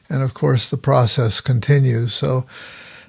[0.08, 2.14] and of course, the process continues.
[2.14, 2.46] So,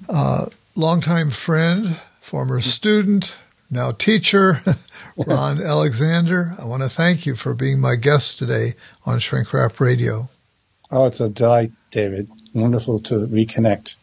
[0.10, 3.36] uh, longtime friend, former student,
[3.70, 4.62] now teacher,
[5.18, 6.56] Ron Alexander.
[6.60, 8.74] I want to thank you for being my guest today
[9.06, 10.30] on Shrink Rap Radio.
[10.98, 12.30] Oh, it's a delight, David.
[12.54, 13.98] Wonderful to reconnect.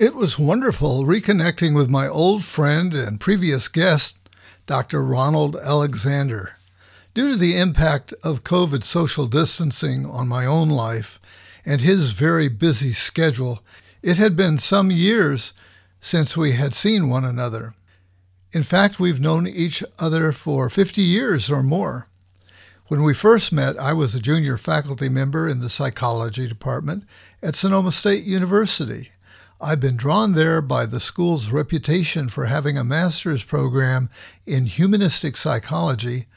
[0.00, 4.28] It was wonderful reconnecting with my old friend and previous guest,
[4.66, 5.04] Dr.
[5.04, 6.54] Ronald Alexander.
[7.14, 11.20] Due to the impact of COVID social distancing on my own life
[11.68, 13.60] and his very busy schedule,
[14.02, 15.52] it had been some years
[16.00, 17.74] since we had seen one another.
[18.52, 22.08] In fact, we've known each other for 50 years or more.
[22.86, 27.04] When we first met, I was a junior faculty member in the psychology department
[27.42, 29.10] at Sonoma State University.
[29.60, 34.08] I've been drawn there by the school's reputation for having a master's program
[34.46, 36.28] in humanistic psychology,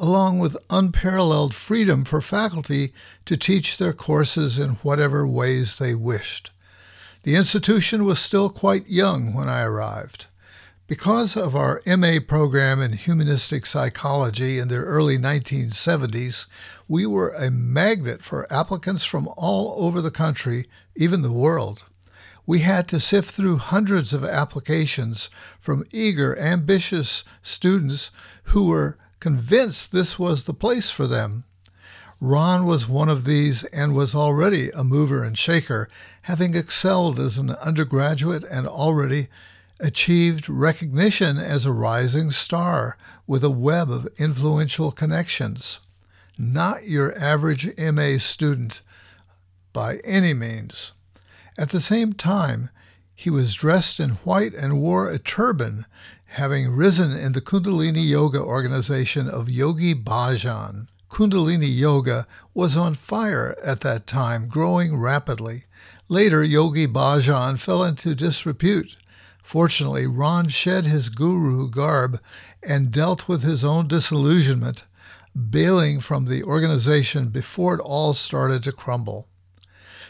[0.00, 2.92] along with unparalleled freedom for faculty
[3.24, 6.50] to teach their courses in whatever ways they wished.
[7.22, 10.26] The institution was still quite young when I arrived.
[10.88, 16.46] Because of our MA program in humanistic psychology in the early 1970s,
[16.88, 20.64] we were a magnet for applicants from all over the country,
[20.96, 21.84] even the world
[22.50, 25.30] we had to sift through hundreds of applications
[25.60, 28.10] from eager, ambitious students
[28.46, 31.44] who were convinced this was the place for them.
[32.20, 35.88] Ron was one of these and was already a mover and shaker,
[36.22, 39.28] having excelled as an undergraduate and already
[39.78, 45.80] achieved recognition as a rising star with a web of influential connections.
[46.36, 48.82] Not your average MA student
[49.72, 50.92] by any means.
[51.56, 52.70] At the same time,
[53.14, 55.86] he was dressed in white and wore a turban,
[56.34, 60.86] having risen in the Kundalini Yoga organization of Yogi Bhajan.
[61.08, 62.24] Kundalini Yoga
[62.54, 65.64] was on fire at that time, growing rapidly.
[66.08, 68.96] Later, Yogi Bhajan fell into disrepute.
[69.42, 72.20] Fortunately, Ron shed his guru garb
[72.62, 74.84] and dealt with his own disillusionment,
[75.34, 79.26] bailing from the organization before it all started to crumble.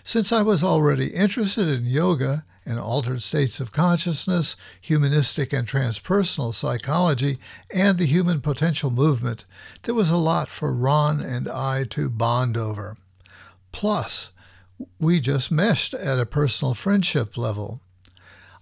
[0.02, 6.54] Since I was already interested in yoga and altered states of consciousness, humanistic and transpersonal
[6.54, 7.38] psychology,
[7.70, 9.44] and the human potential movement,
[9.82, 12.96] there was a lot for Ron and I to bond over.
[13.72, 14.30] Plus,
[14.98, 17.80] we just meshed at a personal friendship level.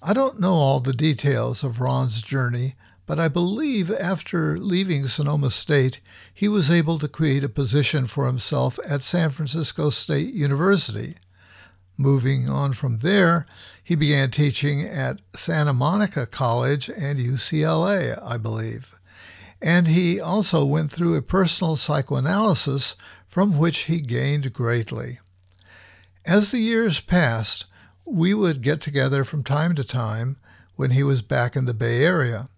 [0.02, 2.74] I don't know all the details of Ron's journey,
[3.06, 6.00] but I believe after leaving Sonoma State,
[6.32, 11.16] he was able to create a position for himself at San Francisco State University.
[12.00, 13.44] Moving on from there,
[13.82, 18.96] he began teaching at Santa Monica College and UCLA, I believe.
[19.60, 22.94] And he also went through a personal psychoanalysis
[23.26, 25.18] from which he gained greatly.
[26.24, 27.64] As the years passed,
[28.04, 30.36] we would get together from time to time
[30.76, 32.48] when he was back in the Bay Area.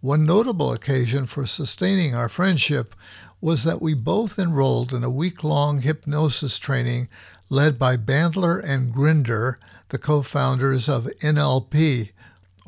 [0.00, 2.94] One notable occasion for sustaining our friendship
[3.40, 7.08] was that we both enrolled in a week long hypnosis training
[7.54, 12.10] led by Bandler and Grinder, the co founders of NLP,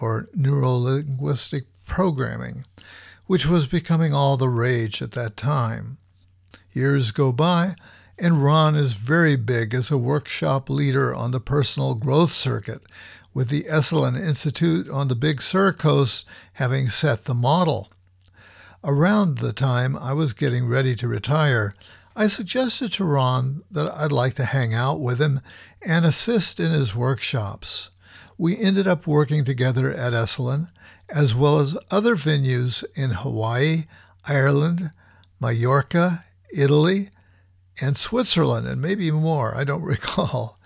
[0.01, 2.65] or Neuro Linguistic Programming,
[3.27, 5.99] which was becoming all the rage at that time.
[6.73, 7.75] Years go by,
[8.17, 12.83] and Ron is very big as a workshop leader on the personal growth circuit,
[13.35, 16.25] with the Esalen Institute on the Big Sur coast
[16.55, 17.91] having set the model.
[18.85, 21.75] Around the time I was getting ready to retire,
[22.19, 25.43] I suggested to Ron that I'd like to hang out with him
[25.83, 27.91] and assist in his workshops.
[28.39, 30.71] We ended up working together at Esalen,
[31.11, 33.85] as well as other venues in Hawaii,
[34.27, 34.93] Ireland,
[35.41, 37.11] Mallorca, Italy,
[37.83, 40.59] and Switzerland, and maybe more, I don't recall.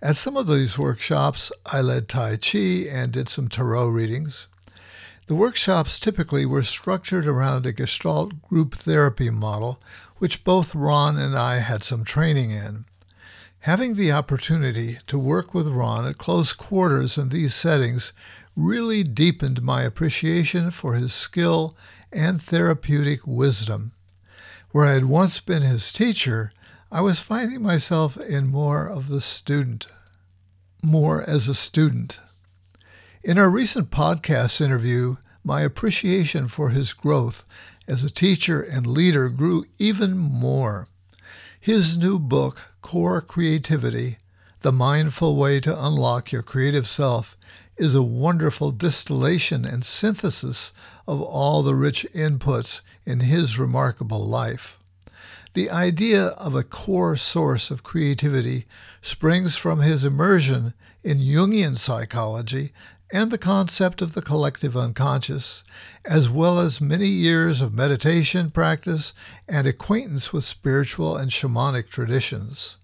[0.00, 4.46] At some of these workshops, I led Tai Chi and did some tarot readings.
[5.26, 9.78] The workshops typically were structured around a Gestalt group therapy model
[10.18, 12.84] which both Ron and I had some training in.
[13.60, 18.12] Having the opportunity to work with Ron at close quarters in these settings
[18.54, 21.76] really deepened my appreciation for his skill
[22.12, 23.92] and therapeutic wisdom.
[24.70, 26.52] Where I had once been his teacher,
[26.92, 29.86] I was finding myself in more of the student,
[30.82, 32.20] more as a student.
[33.22, 37.44] In our recent podcast interview, my appreciation for his growth
[37.86, 40.88] as a teacher and leader grew even more.
[41.60, 44.18] His new book, Core Creativity
[44.60, 47.36] The Mindful Way to Unlock Your Creative Self,
[47.76, 50.72] is a wonderful distillation and synthesis
[51.06, 54.78] of all the rich inputs in his remarkable life.
[55.54, 58.66] The idea of a core source of creativity
[59.00, 62.72] springs from his immersion in Jungian psychology
[63.14, 65.62] and the concept of the collective unconscious,
[66.04, 69.12] as well as many years of meditation practice
[69.46, 72.76] and acquaintance with spiritual and shamanic traditions.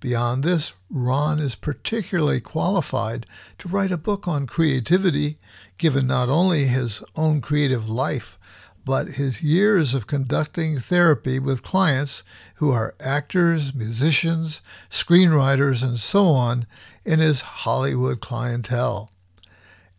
[0.00, 3.26] Beyond this, Ron is particularly qualified
[3.58, 5.36] to write a book on creativity,
[5.76, 8.38] given not only his own creative life,
[8.82, 12.22] but his years of conducting therapy with clients
[12.54, 16.66] who are actors, musicians, screenwriters, and so on
[17.04, 19.10] in his Hollywood clientele.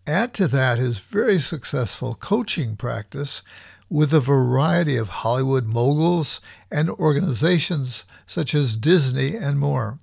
[0.08, 3.44] Add to that his very successful coaching practice
[3.90, 6.40] with a variety of Hollywood moguls
[6.72, 10.00] and organizations such as Disney and more.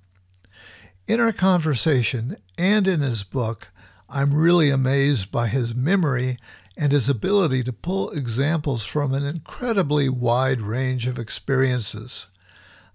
[1.07, 3.69] In our conversation and in his book,
[4.07, 6.37] I'm really amazed by his memory
[6.77, 12.27] and his ability to pull examples from an incredibly wide range of experiences.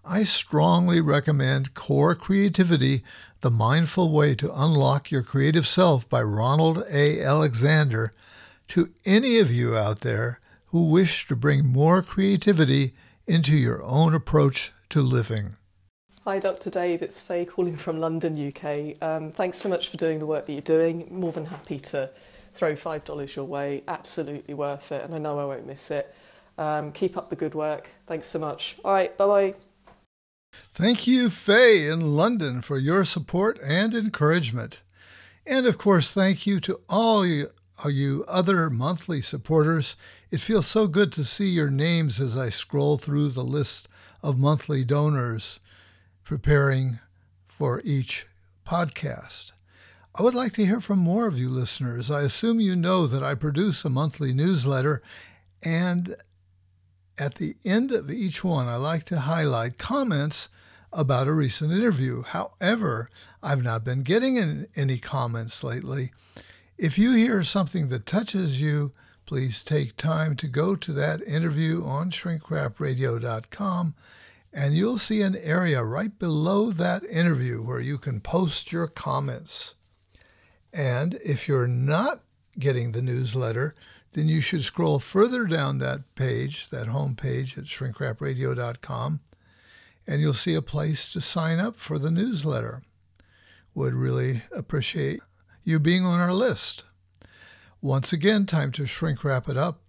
[0.04, 3.02] I strongly recommend Core Creativity
[3.42, 7.22] The Mindful Way to Unlock Your Creative Self by Ronald A.
[7.22, 8.10] Alexander
[8.68, 12.94] to any of you out there who wish to bring more creativity
[13.26, 15.56] into your own approach to living.
[16.24, 16.70] Hi, Dr.
[16.70, 17.02] Dave.
[17.02, 18.96] It's Faye calling from London, UK.
[19.02, 21.08] Um, thanks so much for doing the work that you're doing.
[21.10, 22.10] More than happy to
[22.52, 23.82] throw $5 your way.
[23.86, 26.14] Absolutely worth it, and I know I won't miss it.
[26.56, 27.88] Um, keep up the good work.
[28.06, 28.76] Thanks so much.
[28.82, 29.54] All right, bye bye.
[30.74, 34.82] Thank you, Faye, in London, for your support and encouragement.
[35.46, 39.96] And of course, thank you to all you, uh, all you other monthly supporters.
[40.30, 43.88] It feels so good to see your names as I scroll through the list
[44.22, 45.60] of monthly donors
[46.24, 46.98] preparing
[47.46, 48.26] for each
[48.66, 49.52] podcast.
[50.18, 52.10] I would like to hear from more of you listeners.
[52.10, 55.02] I assume you know that I produce a monthly newsletter
[55.62, 56.16] and
[57.20, 60.48] at the end of each one, I like to highlight comments
[60.90, 62.22] about a recent interview.
[62.22, 63.10] However,
[63.42, 66.12] I've not been getting any comments lately.
[66.78, 68.92] If you hear something that touches you,
[69.26, 73.94] please take time to go to that interview on shrinkrapradio.com
[74.52, 79.74] and you'll see an area right below that interview where you can post your comments.
[80.72, 82.22] And if you're not
[82.58, 83.74] getting the newsletter,
[84.12, 89.20] then you should scroll further down that page, that home page at shrinkrapradio.com,
[90.06, 92.82] and you'll see a place to sign up for the newsletter.
[93.74, 95.20] Would really appreciate
[95.62, 96.82] you being on our list.
[97.80, 99.80] Once again, time to shrink wrap it up.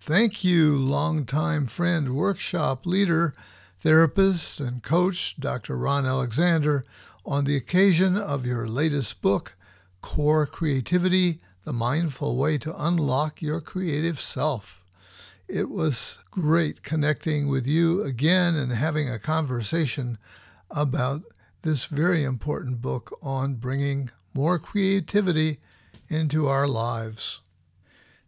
[0.00, 3.34] Thank you, longtime friend, workshop leader,
[3.78, 5.76] therapist, and coach, Dr.
[5.76, 6.84] Ron Alexander,
[7.26, 9.54] on the occasion of your latest book,
[10.00, 14.86] Core Creativity The Mindful Way to Unlock Your Creative Self.
[15.46, 20.16] It was great connecting with you again and having a conversation
[20.70, 21.24] about
[21.60, 25.58] this very important book on bringing more creativity
[26.08, 27.42] into our lives.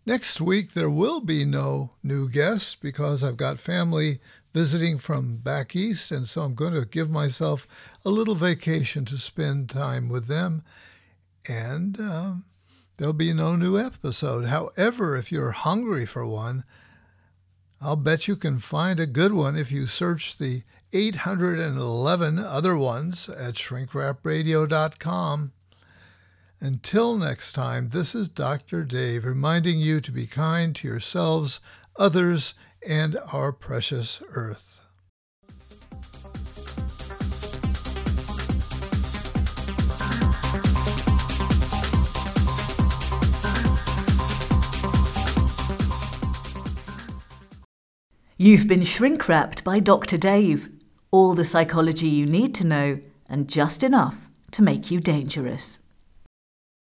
[0.04, 4.18] Next week, there will be no new guests because I've got family
[4.52, 7.66] visiting from back east, and so I'm going to give myself
[8.04, 10.62] a little vacation to spend time with them.
[11.48, 12.44] And um,
[13.00, 14.44] there'll be no new episode.
[14.44, 16.64] However, if you're hungry for one,
[17.80, 23.30] I'll bet you can find a good one if you search the 811 other ones
[23.30, 25.52] at shrinkrapradio.com.
[26.60, 28.84] Until next time, this is Dr.
[28.84, 31.60] Dave reminding you to be kind to yourselves,
[31.96, 32.52] others,
[32.86, 34.79] and our precious earth.
[48.42, 50.16] You've been shrink wrapped by Dr.
[50.16, 50.70] Dave.
[51.10, 55.78] All the psychology you need to know, and just enough to make you dangerous.